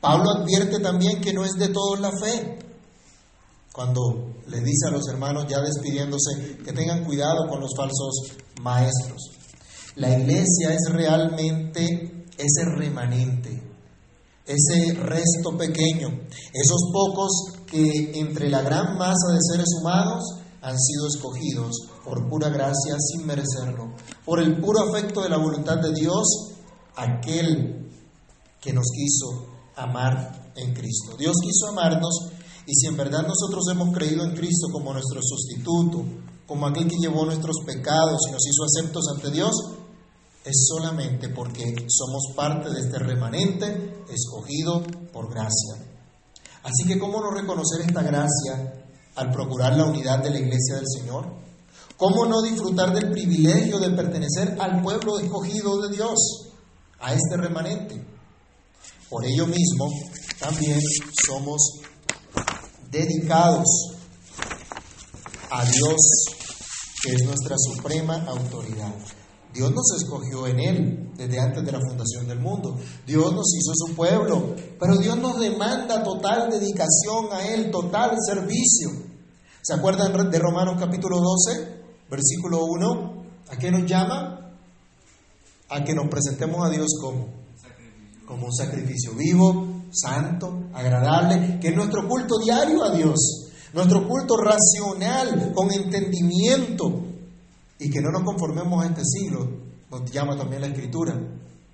Pablo 0.00 0.30
advierte 0.30 0.78
también 0.80 1.20
que 1.20 1.34
no 1.34 1.44
es 1.44 1.52
de 1.52 1.68
todos 1.68 2.00
la 2.00 2.10
fe, 2.10 2.58
cuando 3.72 4.34
le 4.48 4.60
dice 4.60 4.88
a 4.88 4.90
los 4.90 5.06
hermanos 5.08 5.46
ya 5.46 5.60
despidiéndose 5.60 6.58
que 6.64 6.72
tengan 6.72 7.04
cuidado 7.04 7.46
con 7.46 7.60
los 7.60 7.72
falsos 7.76 8.36
maestros. 8.62 9.32
La 9.96 10.18
iglesia 10.18 10.72
es 10.72 10.90
realmente 10.90 12.26
ese 12.36 12.64
remanente, 12.64 13.69
ese 14.50 14.94
resto 14.94 15.56
pequeño, 15.56 16.08
esos 16.52 16.90
pocos 16.92 17.30
que 17.66 18.18
entre 18.18 18.50
la 18.50 18.62
gran 18.62 18.98
masa 18.98 19.32
de 19.32 19.38
seres 19.40 19.68
humanos 19.80 20.24
han 20.62 20.78
sido 20.78 21.06
escogidos 21.06 21.72
por 22.04 22.28
pura 22.28 22.48
gracia 22.48 22.96
sin 22.98 23.26
merecerlo, 23.26 23.94
por 24.24 24.40
el 24.40 24.60
puro 24.60 24.80
afecto 24.88 25.22
de 25.22 25.28
la 25.28 25.38
voluntad 25.38 25.78
de 25.78 25.92
Dios, 25.92 26.52
aquel 26.96 27.88
que 28.60 28.72
nos 28.72 28.86
quiso 28.94 29.46
amar 29.76 30.52
en 30.56 30.74
Cristo. 30.74 31.16
Dios 31.16 31.36
quiso 31.42 31.68
amarnos 31.68 32.30
y 32.66 32.74
si 32.74 32.86
en 32.86 32.96
verdad 32.96 33.26
nosotros 33.26 33.64
hemos 33.70 33.94
creído 33.96 34.24
en 34.24 34.34
Cristo 34.34 34.68
como 34.70 34.92
nuestro 34.92 35.20
sustituto, 35.22 36.04
como 36.46 36.66
aquel 36.66 36.88
que 36.88 36.98
llevó 36.98 37.24
nuestros 37.24 37.56
pecados 37.64 38.20
y 38.28 38.32
nos 38.32 38.46
hizo 38.46 38.64
aceptos 38.64 39.04
ante 39.14 39.30
Dios, 39.30 39.52
es 40.44 40.66
solamente 40.68 41.28
porque 41.28 41.86
somos 41.88 42.32
parte 42.34 42.70
de 42.70 42.80
este 42.80 42.98
remanente 42.98 44.04
escogido 44.08 44.82
por 45.12 45.30
gracia. 45.30 45.74
Así 46.62 46.86
que, 46.86 46.98
¿cómo 46.98 47.20
no 47.20 47.30
reconocer 47.30 47.82
esta 47.82 48.02
gracia 48.02 48.84
al 49.16 49.30
procurar 49.30 49.76
la 49.76 49.84
unidad 49.84 50.22
de 50.22 50.30
la 50.30 50.38
iglesia 50.38 50.76
del 50.76 50.86
Señor? 50.86 51.26
¿Cómo 51.96 52.24
no 52.24 52.40
disfrutar 52.42 52.94
del 52.94 53.10
privilegio 53.10 53.78
de 53.78 53.90
pertenecer 53.90 54.56
al 54.58 54.82
pueblo 54.82 55.18
escogido 55.18 55.80
de 55.82 55.94
Dios, 55.94 56.48
a 57.00 57.12
este 57.12 57.36
remanente? 57.36 58.02
Por 59.08 59.24
ello 59.26 59.46
mismo, 59.46 59.88
también 60.38 60.80
somos 61.26 61.80
dedicados 62.90 63.66
a 65.50 65.64
Dios, 65.64 65.96
que 67.02 67.12
es 67.12 67.22
nuestra 67.24 67.56
suprema 67.58 68.24
autoridad. 68.26 68.94
Dios 69.52 69.72
nos 69.72 69.90
escogió 69.96 70.46
en 70.46 70.60
Él 70.60 71.10
desde 71.16 71.40
antes 71.40 71.64
de 71.64 71.72
la 71.72 71.80
fundación 71.80 72.28
del 72.28 72.38
mundo. 72.38 72.78
Dios 73.06 73.32
nos 73.32 73.52
hizo 73.54 73.72
su 73.74 73.94
pueblo, 73.94 74.54
pero 74.78 74.96
Dios 74.96 75.18
nos 75.18 75.40
demanda 75.40 76.02
total 76.02 76.50
dedicación 76.50 77.32
a 77.32 77.46
Él, 77.48 77.70
total 77.70 78.16
servicio. 78.24 78.90
¿Se 79.62 79.74
acuerdan 79.74 80.30
de 80.30 80.38
Romanos 80.38 80.76
capítulo 80.78 81.18
12, 81.18 81.82
versículo 82.08 82.64
1? 82.64 83.24
¿A 83.50 83.56
qué 83.56 83.70
nos 83.70 83.84
llama? 83.84 84.52
A 85.68 85.84
que 85.84 85.94
nos 85.94 86.08
presentemos 86.08 86.64
a 86.64 86.70
Dios 86.70 86.86
como, 87.00 87.28
como 88.26 88.46
un 88.46 88.54
sacrificio 88.54 89.12
vivo, 89.14 89.82
santo, 89.90 90.68
agradable, 90.72 91.58
que 91.60 91.68
es 91.68 91.76
nuestro 91.76 92.08
culto 92.08 92.38
diario 92.38 92.84
a 92.84 92.92
Dios, 92.92 93.50
nuestro 93.72 94.06
culto 94.06 94.36
racional, 94.36 95.52
con 95.54 95.72
entendimiento, 95.72 97.09
y 97.80 97.90
que 97.90 98.00
no 98.00 98.10
nos 98.10 98.22
conformemos 98.22 98.84
a 98.84 98.88
este 98.88 99.02
siglo, 99.04 99.48
nos 99.90 100.10
llama 100.10 100.36
también 100.36 100.60
la 100.60 100.68
Escritura, 100.68 101.18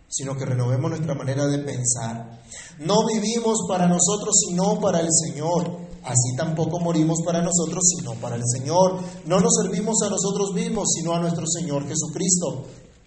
sino 0.09 0.37
que 0.37 0.47
renovemos 0.47 0.91
nuestra 0.91 1.15
manera 1.15 1.47
de 1.47 1.59
pensar. 1.59 2.41
No 2.79 3.05
vivimos 3.07 3.67
para 3.69 3.89
nosotros, 3.89 4.35
sino 4.49 4.81
para 4.81 5.01
el 5.01 5.09
Señor. 5.11 5.87
Así 6.05 6.37
tampoco 6.37 6.79
morimos 6.79 7.19
para 7.25 7.43
nosotros, 7.43 7.83
sino 7.97 8.15
para 8.15 8.37
el 8.37 8.43
Señor. 8.47 9.01
No 9.27 9.41
nos 9.41 9.53
servimos 9.61 9.97
a 10.03 10.11
nosotros 10.11 10.55
mismos, 10.55 10.89
sino 10.95 11.13
a 11.13 11.21
nuestro 11.21 11.45
Señor 11.47 11.87
Jesucristo. 11.89 12.65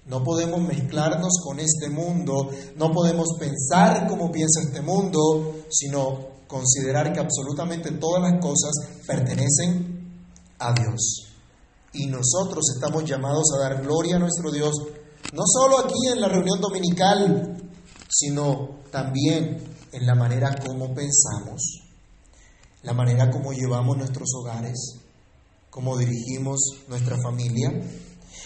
No 0.08 0.22
podemos 0.22 0.60
mezclarnos 0.62 1.40
con 1.42 1.60
este 1.60 1.88
mundo, 1.90 2.50
no 2.76 2.92
podemos 2.92 3.30
pensar 3.40 4.08
como 4.08 4.32
piensa 4.32 4.62
este 4.62 4.82
mundo, 4.82 5.54
sino 5.70 6.28
considerar 6.48 7.14
que 7.14 7.20
absolutamente 7.20 7.92
todas 7.92 8.24
las 8.24 8.42
cosas 8.42 8.72
pertenecen 9.08 10.26
a 10.58 10.74
Dios. 10.74 11.29
Y 11.94 12.06
nosotros 12.08 12.64
estamos 12.76 13.04
llamados 13.06 13.46
a 13.56 13.70
dar 13.70 13.82
gloria 13.82 14.18
a 14.18 14.20
nuestro 14.20 14.52
Dios, 14.52 14.74
no 15.34 15.44
solo 15.46 15.80
aquí 15.80 16.08
en 16.12 16.22
la 16.22 16.28
reunión 16.28 16.60
dominical, 16.62 17.58
sino 18.10 18.80
también 18.92 19.64
en 19.92 20.06
la 20.06 20.16
manera 20.16 20.56
como 20.66 20.94
pensamos, 20.94 21.82
la 22.84 22.94
manera 22.94 23.30
como 23.30 23.54
llevamos 23.54 23.98
nuestros 23.98 24.30
hogares, 24.36 24.96
cómo 25.70 25.98
dirigimos 25.98 26.60
nuestra 26.88 27.18
familia, 27.22 27.70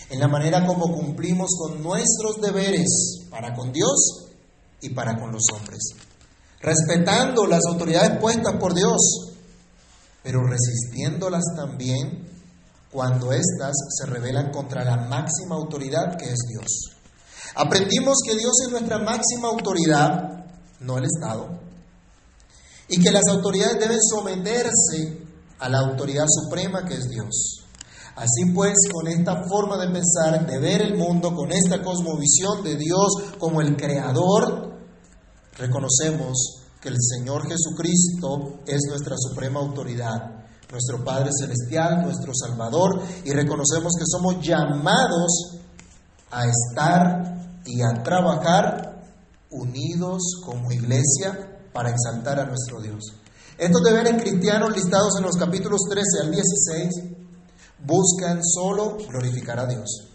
en 0.09 0.19
la 0.19 0.27
manera 0.27 0.65
como 0.65 0.93
cumplimos 0.93 1.49
con 1.57 1.81
nuestros 1.81 2.41
deberes 2.41 3.25
para 3.29 3.53
con 3.53 3.71
Dios 3.71 4.27
y 4.81 4.89
para 4.89 5.19
con 5.19 5.31
los 5.31 5.43
hombres. 5.53 5.81
respetando 6.61 7.45
las 7.45 7.65
autoridades 7.67 8.19
puestas 8.19 8.55
por 8.57 8.73
Dios, 8.73 9.33
pero 10.23 10.39
resistiéndolas 10.47 11.43
también 11.57 12.32
cuando 12.93 13.31
éstas 13.33 13.75
se 13.89 14.05
rebelan 14.05 14.51
contra 14.51 14.85
la 14.85 14.95
máxima 14.95 15.55
autoridad 15.55 16.15
que 16.15 16.25
es 16.25 16.39
Dios. 16.47 16.95
Aprendimos 17.55 18.19
que 18.23 18.35
Dios 18.35 18.53
es 18.65 18.71
nuestra 18.71 18.99
máxima 18.99 19.47
autoridad, 19.47 20.45
no 20.79 20.97
el 20.99 21.05
Estado, 21.05 21.59
y 22.87 23.01
que 23.01 23.11
las 23.11 23.27
autoridades 23.29 23.79
deben 23.79 23.99
someterse 23.99 25.25
a 25.59 25.69
la 25.69 25.79
autoridad 25.79 26.25
suprema 26.27 26.85
que 26.85 26.93
es 26.93 27.09
Dios. 27.09 27.63
Así 28.15 28.45
pues, 28.53 28.75
con 28.91 29.07
esta 29.07 29.43
forma 29.47 29.77
de 29.77 29.91
pensar, 29.91 30.45
de 30.45 30.59
ver 30.59 30.83
el 30.83 30.95
mundo, 30.95 31.33
con 31.35 31.51
esta 31.51 31.81
cosmovisión 31.81 32.63
de 32.63 32.75
Dios 32.75 33.07
como 33.39 33.59
el 33.61 33.75
creador, 33.75 34.77
reconocemos 35.57 36.63
que 36.79 36.89
el 36.89 36.97
Señor 36.99 37.47
Jesucristo 37.47 38.59
es 38.67 38.81
nuestra 38.87 39.15
suprema 39.17 39.61
autoridad, 39.61 40.42
nuestro 40.73 41.03
Padre 41.03 41.29
Celestial, 41.31 42.01
nuestro 42.01 42.33
Salvador, 42.33 42.99
y 43.23 43.31
reconocemos 43.31 43.93
que 43.97 44.05
somos 44.05 44.43
llamados 44.45 45.59
a 46.31 46.45
estar 46.47 47.61
y 47.65 47.81
a 47.81 48.01
trabajar 48.03 49.03
unidos 49.51 50.41
como 50.43 50.71
iglesia 50.71 51.59
para 51.71 51.91
exaltar 51.91 52.39
a 52.39 52.45
nuestro 52.45 52.81
Dios. 52.81 53.13
Estos 53.57 53.83
deberes 53.83 54.21
cristianos 54.21 54.75
listados 54.75 55.13
en 55.19 55.25
los 55.25 55.37
capítulos 55.37 55.81
13 55.87 56.25
al 56.25 56.31
16 56.31 56.89
buscan 57.85 58.43
solo 58.43 58.97
glorificar 59.07 59.59
a 59.59 59.67
Dios. 59.67 60.12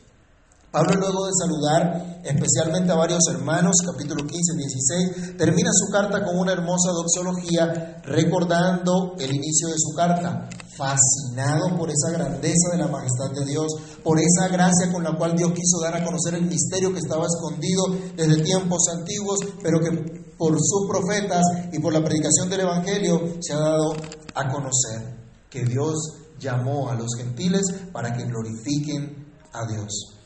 Pablo 0.70 0.96
luego 1.00 1.26
de 1.26 1.32
saludar 1.32 2.20
especialmente 2.22 2.92
a 2.92 2.96
varios 2.96 3.24
hermanos, 3.30 3.72
capítulo 3.86 4.26
15, 4.26 4.52
16, 4.54 5.36
termina 5.38 5.70
su 5.72 5.90
carta 5.90 6.22
con 6.22 6.38
una 6.38 6.52
hermosa 6.52 6.90
doxología 6.92 8.02
recordando 8.04 9.14
el 9.18 9.34
inicio 9.34 9.68
de 9.68 9.78
su 9.78 9.96
carta, 9.96 10.46
fascinado 10.76 11.74
por 11.74 11.88
esa 11.88 12.10
grandeza 12.12 12.72
de 12.72 12.78
la 12.78 12.88
majestad 12.88 13.30
de 13.32 13.46
Dios, 13.46 13.66
por 14.04 14.20
esa 14.20 14.48
gracia 14.48 14.92
con 14.92 15.02
la 15.04 15.16
cual 15.16 15.34
Dios 15.34 15.52
quiso 15.52 15.80
dar 15.80 15.96
a 15.96 16.04
conocer 16.04 16.34
el 16.34 16.44
misterio 16.44 16.92
que 16.92 17.00
estaba 17.00 17.24
escondido 17.24 17.84
desde 18.14 18.42
tiempos 18.42 18.88
antiguos, 18.92 19.38
pero 19.62 19.80
que 19.80 19.90
por 20.36 20.54
sus 20.60 20.86
profetas 20.86 21.44
y 21.72 21.78
por 21.78 21.94
la 21.94 22.04
predicación 22.04 22.50
del 22.50 22.60
Evangelio 22.60 23.38
se 23.40 23.54
ha 23.54 23.58
dado 23.58 23.94
a 24.34 24.52
conocer 24.52 25.16
que 25.48 25.64
Dios 25.64 25.94
llamó 26.38 26.90
a 26.90 26.94
los 26.94 27.14
gentiles 27.16 27.64
para 27.90 28.12
que 28.12 28.24
glorifiquen 28.24 29.32
a 29.54 29.66
Dios. 29.66 30.17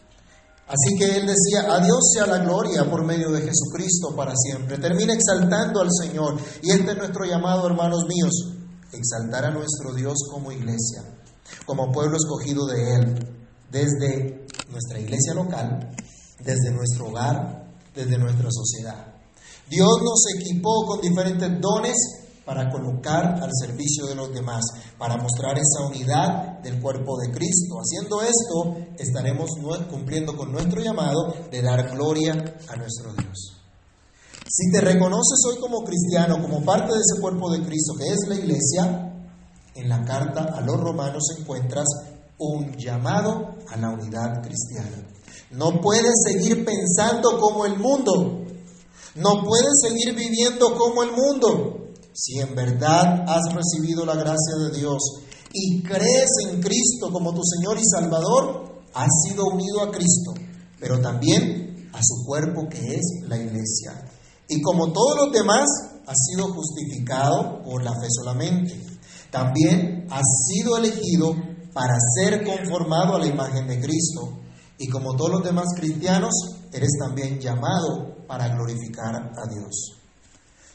Así 0.67 0.97
que 0.99 1.17
él 1.17 1.27
decía, 1.27 1.73
a 1.73 1.85
Dios 1.85 1.99
sea 2.15 2.27
la 2.27 2.39
gloria 2.39 2.89
por 2.89 3.05
medio 3.05 3.31
de 3.31 3.43
Jesucristo 3.43 4.15
para 4.17 4.33
siempre. 4.37 4.79
Termina 4.79 5.13
exaltando 5.13 5.81
al 5.81 5.89
Señor. 5.91 6.39
Y 6.63 6.71
este 6.71 6.93
es 6.93 6.97
nuestro 6.97 7.25
llamado, 7.25 7.67
hermanos 7.67 8.05
míos, 8.09 8.33
exaltar 8.93 9.45
a 9.45 9.51
nuestro 9.51 9.93
Dios 9.95 10.15
como 10.31 10.53
iglesia, 10.53 11.03
como 11.67 11.93
pueblo 11.93 12.17
escogido 12.17 12.67
de 12.67 12.95
Él, 12.95 13.29
desde 13.71 14.47
nuestra 14.71 14.99
iglesia 14.99 15.35
local, 15.35 15.91
desde 16.41 16.71
nuestro 16.71 17.09
hogar, 17.09 17.67
desde 17.95 18.17
nuestra 18.17 18.49
sociedad. 18.51 19.13
Dios 19.69 20.03
nos 20.03 20.23
equipó 20.39 20.87
con 20.87 21.01
diferentes 21.01 21.51
dones 21.61 21.97
para 22.45 22.71
colocar 22.71 23.41
al 23.43 23.51
servicio 23.53 24.07
de 24.07 24.15
los 24.15 24.33
demás, 24.33 24.65
para 24.99 25.17
mostrar 25.17 25.57
esa 25.59 25.87
unidad 25.87 26.61
del 26.61 26.81
cuerpo 26.81 27.19
de 27.19 27.31
Cristo. 27.31 27.77
Haciendo 27.81 28.23
esto, 28.23 28.77
estaremos 28.99 29.51
cumpliendo 29.91 30.37
con 30.37 30.53
nuestro 30.53 30.81
llamado 30.81 31.35
de 31.51 31.63
dar 31.63 31.91
gloria 31.91 32.33
a 32.69 32.77
nuestro 32.77 33.13
Dios. 33.15 33.59
Si 34.49 34.71
te 34.71 34.81
reconoces 34.81 35.39
hoy 35.49 35.59
como 35.61 35.85
cristiano, 35.85 36.43
como 36.43 36.63
parte 36.63 36.93
de 36.93 37.01
ese 37.01 37.21
cuerpo 37.21 37.51
de 37.51 37.65
Cristo 37.65 37.95
que 37.99 38.09
es 38.09 38.29
la 38.29 38.35
iglesia, 38.35 39.13
en 39.75 39.89
la 39.89 40.05
carta 40.05 40.45
a 40.55 40.61
los 40.61 40.79
romanos 40.79 41.23
encuentras 41.39 41.87
un 42.39 42.77
llamado 42.77 43.55
a 43.71 43.77
la 43.77 43.91
unidad 43.91 44.43
cristiana. 44.43 45.09
No 45.53 45.81
puedes 45.81 46.13
seguir 46.27 46.65
pensando 46.65 47.39
como 47.39 47.65
el 47.67 47.79
mundo. 47.79 48.45
No 49.15 49.43
puedes 49.45 49.81
seguir 49.81 50.15
viviendo 50.15 50.77
como 50.77 51.03
el 51.03 51.13
mundo. 51.13 51.82
Si 52.15 52.39
en 52.39 52.55
verdad 52.55 53.25
has 53.27 53.55
recibido 53.55 54.05
la 54.05 54.15
gracia 54.15 54.57
de 54.59 54.79
Dios 54.79 55.01
y 55.53 55.83
crees 55.83 56.31
en 56.49 56.61
Cristo 56.61 57.11
como 57.11 57.33
tu 57.33 57.41
Señor 57.43 57.79
y 57.79 57.85
Salvador, 57.85 58.83
has 58.95 59.09
sido 59.27 59.47
unido 59.47 59.83
a 59.83 59.91
Cristo, 59.91 60.35
pero 60.79 61.01
también 61.01 61.91
a 61.93 62.01
su 62.03 62.25
cuerpo 62.27 62.69
que 62.69 62.97
es 62.97 63.23
la 63.27 63.37
iglesia. 63.37 64.05
Y 64.49 64.61
como 64.61 64.93
todos 64.93 65.17
los 65.17 65.33
demás, 65.33 65.67
has 66.07 66.17
sido 66.27 66.53
justificado 66.53 67.63
por 67.63 67.83
la 67.83 67.93
fe 67.93 68.09
solamente. 68.11 68.79
También 69.31 70.07
has 70.11 70.27
sido 70.49 70.77
elegido 70.77 71.35
para 71.73 71.95
ser 72.17 72.45
conformado 72.45 73.17
a 73.17 73.19
la 73.19 73.27
imagen 73.27 73.67
de 73.67 73.81
Cristo. 73.81 74.41
Y 74.77 74.89
como 74.89 75.17
todos 75.17 75.31
los 75.31 75.45
demás 75.45 75.67
cristianos, 75.77 76.33
eres 76.73 76.91
también 76.99 77.39
llamado 77.41 78.27
para 78.27 78.49
glorificar 78.49 79.15
a 79.15 79.49
Dios. 79.49 80.02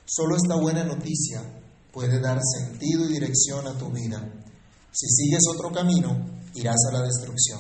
Solo 0.10 0.38
esta 0.38 0.55
buena 0.55 0.86
noticia 0.86 1.43
puede 1.91 2.22
dar 2.22 2.39
sentido 2.41 3.03
y 3.03 3.12
dirección 3.12 3.68
a 3.68 3.78
tu 3.78 3.89
vida. 3.89 4.24
Si 4.89 5.05
sigues 5.05 5.41
otro 5.53 5.70
camino, 5.70 6.16
irás 6.55 6.78
a 6.89 6.93
la 6.93 7.01
destrucción. 7.01 7.60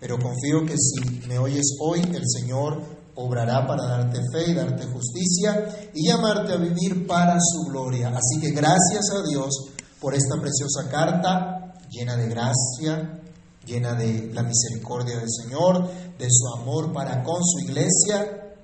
Pero 0.00 0.18
confío 0.18 0.66
que 0.66 0.74
si 0.76 1.28
me 1.28 1.38
oyes 1.38 1.76
hoy, 1.80 2.00
el 2.00 2.24
Señor 2.26 2.82
obrará 3.14 3.64
para 3.68 3.84
darte 3.84 4.18
fe 4.32 4.50
y 4.50 4.54
darte 4.54 4.84
justicia 4.86 5.90
y 5.94 6.08
llamarte 6.08 6.54
a 6.54 6.56
vivir 6.56 7.06
para 7.06 7.38
su 7.38 7.70
gloria. 7.70 8.08
Así 8.08 8.40
que 8.40 8.50
gracias 8.50 9.08
a 9.14 9.22
Dios 9.22 9.54
por 10.00 10.12
esta 10.12 10.40
preciosa 10.40 10.90
carta 10.90 11.72
llena 11.88 12.16
de 12.16 12.28
gracia, 12.28 13.20
llena 13.64 13.94
de 13.94 14.32
la 14.34 14.42
misericordia 14.42 15.18
del 15.18 15.30
Señor, 15.30 15.88
de 16.18 16.26
su 16.28 16.48
amor 16.60 16.92
para 16.92 17.22
con 17.22 17.44
su 17.44 17.60
iglesia, 17.60 18.56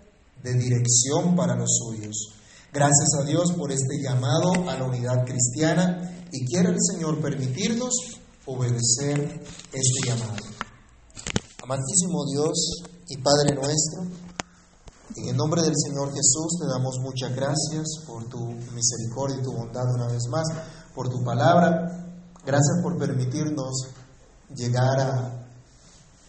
de 0.42 0.54
dirección 0.54 1.36
para 1.36 1.54
los 1.54 1.70
suyos. 1.78 2.41
Gracias 2.72 3.10
a 3.20 3.24
Dios 3.24 3.52
por 3.52 3.70
este 3.70 4.00
llamado 4.02 4.66
a 4.66 4.74
la 4.78 4.84
unidad 4.84 5.26
cristiana 5.26 6.26
y 6.32 6.46
quiere 6.46 6.70
el 6.70 6.78
Señor 6.80 7.20
permitirnos 7.20 7.92
obedecer 8.46 9.44
este 9.70 10.08
llamado. 10.08 10.42
Amantísimo 11.62 12.24
Dios 12.32 12.82
y 13.08 13.18
Padre 13.18 13.54
nuestro, 13.56 14.04
en 15.16 15.28
el 15.28 15.36
nombre 15.36 15.60
del 15.60 15.74
Señor 15.76 16.14
Jesús 16.14 16.60
te 16.62 16.66
damos 16.66 16.96
muchas 17.02 17.36
gracias 17.36 18.06
por 18.06 18.26
tu 18.30 18.38
misericordia 18.74 19.36
y 19.38 19.42
tu 19.42 19.52
bondad 19.52 19.94
una 19.94 20.06
vez 20.06 20.26
más, 20.30 20.46
por 20.94 21.10
tu 21.10 21.22
palabra. 21.22 22.06
Gracias 22.42 22.80
por 22.82 22.96
permitirnos 22.96 23.88
llegar 24.56 24.98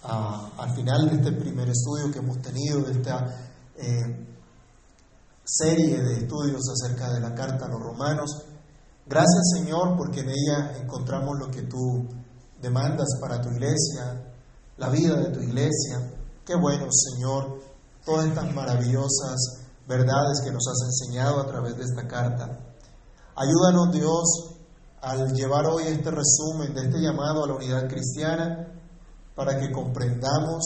a, 0.04 0.52
al 0.58 0.76
final 0.76 1.10
de 1.10 1.16
este 1.16 1.32
primer 1.32 1.70
estudio 1.70 2.12
que 2.12 2.20
hemos 2.20 2.42
tenido, 2.42 2.82
de 2.82 2.92
esta 2.92 3.54
eh, 3.78 4.33
serie 5.44 6.02
de 6.02 6.20
estudios 6.20 6.62
acerca 6.70 7.12
de 7.12 7.20
la 7.20 7.34
carta 7.34 7.66
a 7.66 7.70
los 7.70 7.82
romanos. 7.82 8.44
Gracias 9.06 9.52
Señor 9.58 9.98
porque 9.98 10.22
en 10.22 10.30
ella 10.30 10.78
encontramos 10.82 11.38
lo 11.38 11.52
que 11.52 11.64
tú 11.64 12.08
demandas 12.62 13.08
para 13.20 13.42
tu 13.42 13.50
iglesia, 13.50 14.34
la 14.78 14.90
vida 14.90 15.16
de 15.16 15.30
tu 15.30 15.42
iglesia. 15.42 16.14
Qué 16.46 16.56
bueno 16.56 16.88
Señor, 16.92 17.60
todas 18.06 18.28
estas 18.28 18.54
maravillosas 18.54 19.64
verdades 19.88 20.42
que 20.44 20.52
nos 20.52 20.66
has 20.68 20.88
enseñado 20.88 21.42
a 21.42 21.48
través 21.48 21.76
de 21.78 21.84
esta 21.84 22.08
carta. 22.08 22.60
Ayúdanos 23.36 23.92
Dios 23.92 24.56
al 25.02 25.34
llevar 25.34 25.66
hoy 25.66 25.84
este 25.88 26.12
resumen 26.12 26.74
de 26.74 26.86
este 26.86 27.02
llamado 27.02 27.44
a 27.44 27.48
la 27.48 27.56
unidad 27.56 27.90
cristiana 27.90 28.68
para 29.36 29.60
que 29.60 29.72
comprendamos 29.72 30.64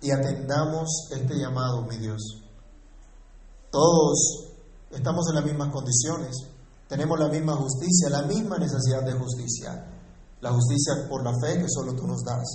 y 0.00 0.10
atendamos 0.10 1.08
este 1.12 1.38
llamado, 1.38 1.82
mi 1.82 1.96
Dios. 1.98 2.43
Todos 3.74 4.54
estamos 4.92 5.26
en 5.30 5.34
las 5.34 5.44
mismas 5.44 5.72
condiciones, 5.72 6.36
tenemos 6.88 7.18
la 7.18 7.26
misma 7.26 7.56
justicia, 7.56 8.08
la 8.08 8.22
misma 8.22 8.56
necesidad 8.56 9.02
de 9.02 9.14
justicia, 9.14 9.84
la 10.40 10.52
justicia 10.52 11.08
por 11.08 11.24
la 11.24 11.32
fe 11.42 11.58
que 11.58 11.68
solo 11.68 11.92
tú 11.92 12.06
nos 12.06 12.22
das. 12.22 12.46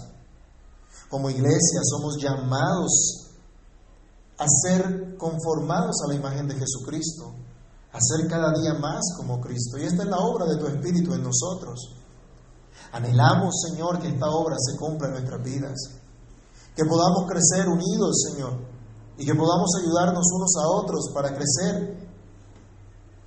Como 1.09 1.30
iglesia 1.30 1.82
somos 1.84 2.15
llamados 2.22 3.32
a 4.38 4.45
ser 4.47 5.17
conformados 5.17 5.97
a 6.05 6.07
la 6.07 6.15
imagen 6.15 6.47
de 6.47 6.55
Jesucristo, 6.55 7.34
a 7.91 7.99
ser 7.99 8.26
cada 8.30 8.53
día 8.53 8.76
más 8.76 9.01
como 9.17 9.41
Cristo. 9.41 9.78
Y 9.78 9.84
esta 9.84 10.03
es 10.03 10.09
la 10.09 10.20
obra 10.20 10.45
de 10.45 10.55
tu 10.55 10.67
Espíritu 10.67 11.13
en 11.13 11.24
nosotros. 11.24 11.95
Anhelamos, 12.93 13.55
Señor, 13.67 13.99
que 13.99 14.07
esta 14.07 14.30
obra 14.30 14.55
se 14.57 14.78
cumpla 14.78 15.09
en 15.09 15.15
nuestras 15.15 15.43
vidas, 15.43 15.76
que 16.74 16.86
podamos 16.86 17.28
crecer 17.28 17.67
unidos, 17.67 18.24
Señor, 18.32 18.78
y 19.20 19.26
que 19.26 19.36
podamos 19.36 19.70
ayudarnos 19.84 20.26
unos 20.34 20.55
a 20.55 20.67
otros 20.70 21.11
para 21.13 21.36
crecer 21.36 22.07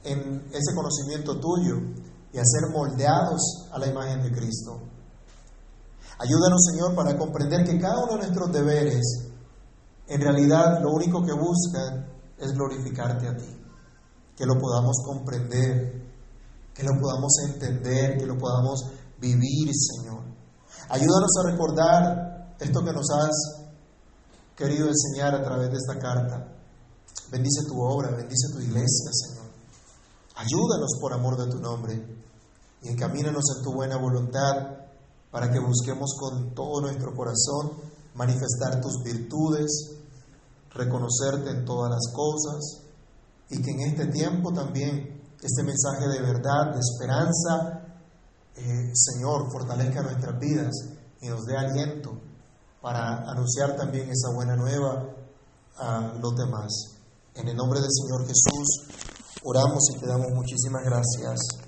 en 0.04 0.42
ese 0.50 0.74
conocimiento 0.74 1.38
tuyo 1.38 1.76
y 2.32 2.38
a 2.38 2.44
ser 2.44 2.70
moldeados 2.72 3.68
a 3.70 3.78
la 3.78 3.88
imagen 3.88 4.22
de 4.22 4.32
Cristo. 4.32 4.80
Ayúdanos, 6.18 6.62
Señor, 6.72 6.94
para 6.94 7.18
comprender 7.18 7.64
que 7.66 7.78
cada 7.78 8.02
uno 8.04 8.12
de 8.14 8.18
nuestros 8.20 8.50
deberes, 8.52 9.02
en 10.08 10.20
realidad, 10.20 10.80
lo 10.82 10.92
único 10.92 11.22
que 11.22 11.34
buscan 11.34 12.06
es 12.38 12.52
glorificarte 12.52 13.28
a 13.28 13.36
ti. 13.36 13.58
que 14.34 14.46
lo 14.46 14.58
podamos 14.58 14.96
comprender, 15.04 16.02
que 16.74 16.82
lo 16.82 16.98
podamos 16.98 17.32
entender, 17.48 18.16
que 18.16 18.26
lo 18.26 18.38
podamos 18.38 18.82
vivir, 19.20 19.70
Señor. 19.74 20.24
Ayúdanos 20.88 21.30
a 21.38 21.50
recordar 21.50 22.56
esto 22.58 22.80
que 22.82 22.92
nos 22.92 23.06
has 23.10 23.61
querido 24.56 24.88
enseñar 24.88 25.34
a 25.34 25.42
través 25.42 25.70
de 25.70 25.76
esta 25.76 25.98
carta. 25.98 26.46
Bendice 27.30 27.64
tu 27.66 27.80
obra, 27.80 28.10
bendice 28.10 28.52
tu 28.52 28.60
iglesia, 28.60 29.10
Señor. 29.10 29.46
Ayúdanos 30.36 30.98
por 31.00 31.12
amor 31.12 31.36
de 31.38 31.50
tu 31.50 31.58
nombre 31.58 31.94
y 32.82 32.88
encamínanos 32.88 33.44
en 33.56 33.62
tu 33.62 33.72
buena 33.72 33.96
voluntad 33.96 34.78
para 35.30 35.50
que 35.50 35.58
busquemos 35.58 36.14
con 36.18 36.54
todo 36.54 36.82
nuestro 36.82 37.14
corazón 37.14 37.72
manifestar 38.14 38.80
tus 38.80 39.02
virtudes, 39.02 39.96
reconocerte 40.74 41.50
en 41.50 41.64
todas 41.64 41.90
las 41.90 42.12
cosas 42.12 42.82
y 43.48 43.62
que 43.62 43.70
en 43.70 43.80
este 43.80 44.06
tiempo 44.06 44.52
también 44.52 45.22
este 45.42 45.62
mensaje 45.62 46.06
de 46.08 46.20
verdad, 46.20 46.72
de 46.72 46.80
esperanza, 46.80 47.82
eh, 48.56 48.92
Señor, 48.94 49.50
fortalezca 49.50 50.02
nuestras 50.02 50.38
vidas 50.38 50.72
y 51.20 51.28
nos 51.28 51.44
dé 51.44 51.56
aliento 51.56 52.31
para 52.82 53.30
anunciar 53.30 53.76
también 53.76 54.10
esa 54.10 54.34
buena 54.34 54.56
nueva 54.56 55.04
a 55.78 56.12
los 56.20 56.36
demás. 56.36 56.70
En 57.34 57.48
el 57.48 57.56
nombre 57.56 57.80
del 57.80 57.90
Señor 57.90 58.26
Jesús, 58.26 58.88
oramos 59.44 59.88
y 59.94 60.00
te 60.00 60.06
damos 60.06 60.32
muchísimas 60.32 60.82
gracias. 60.84 61.61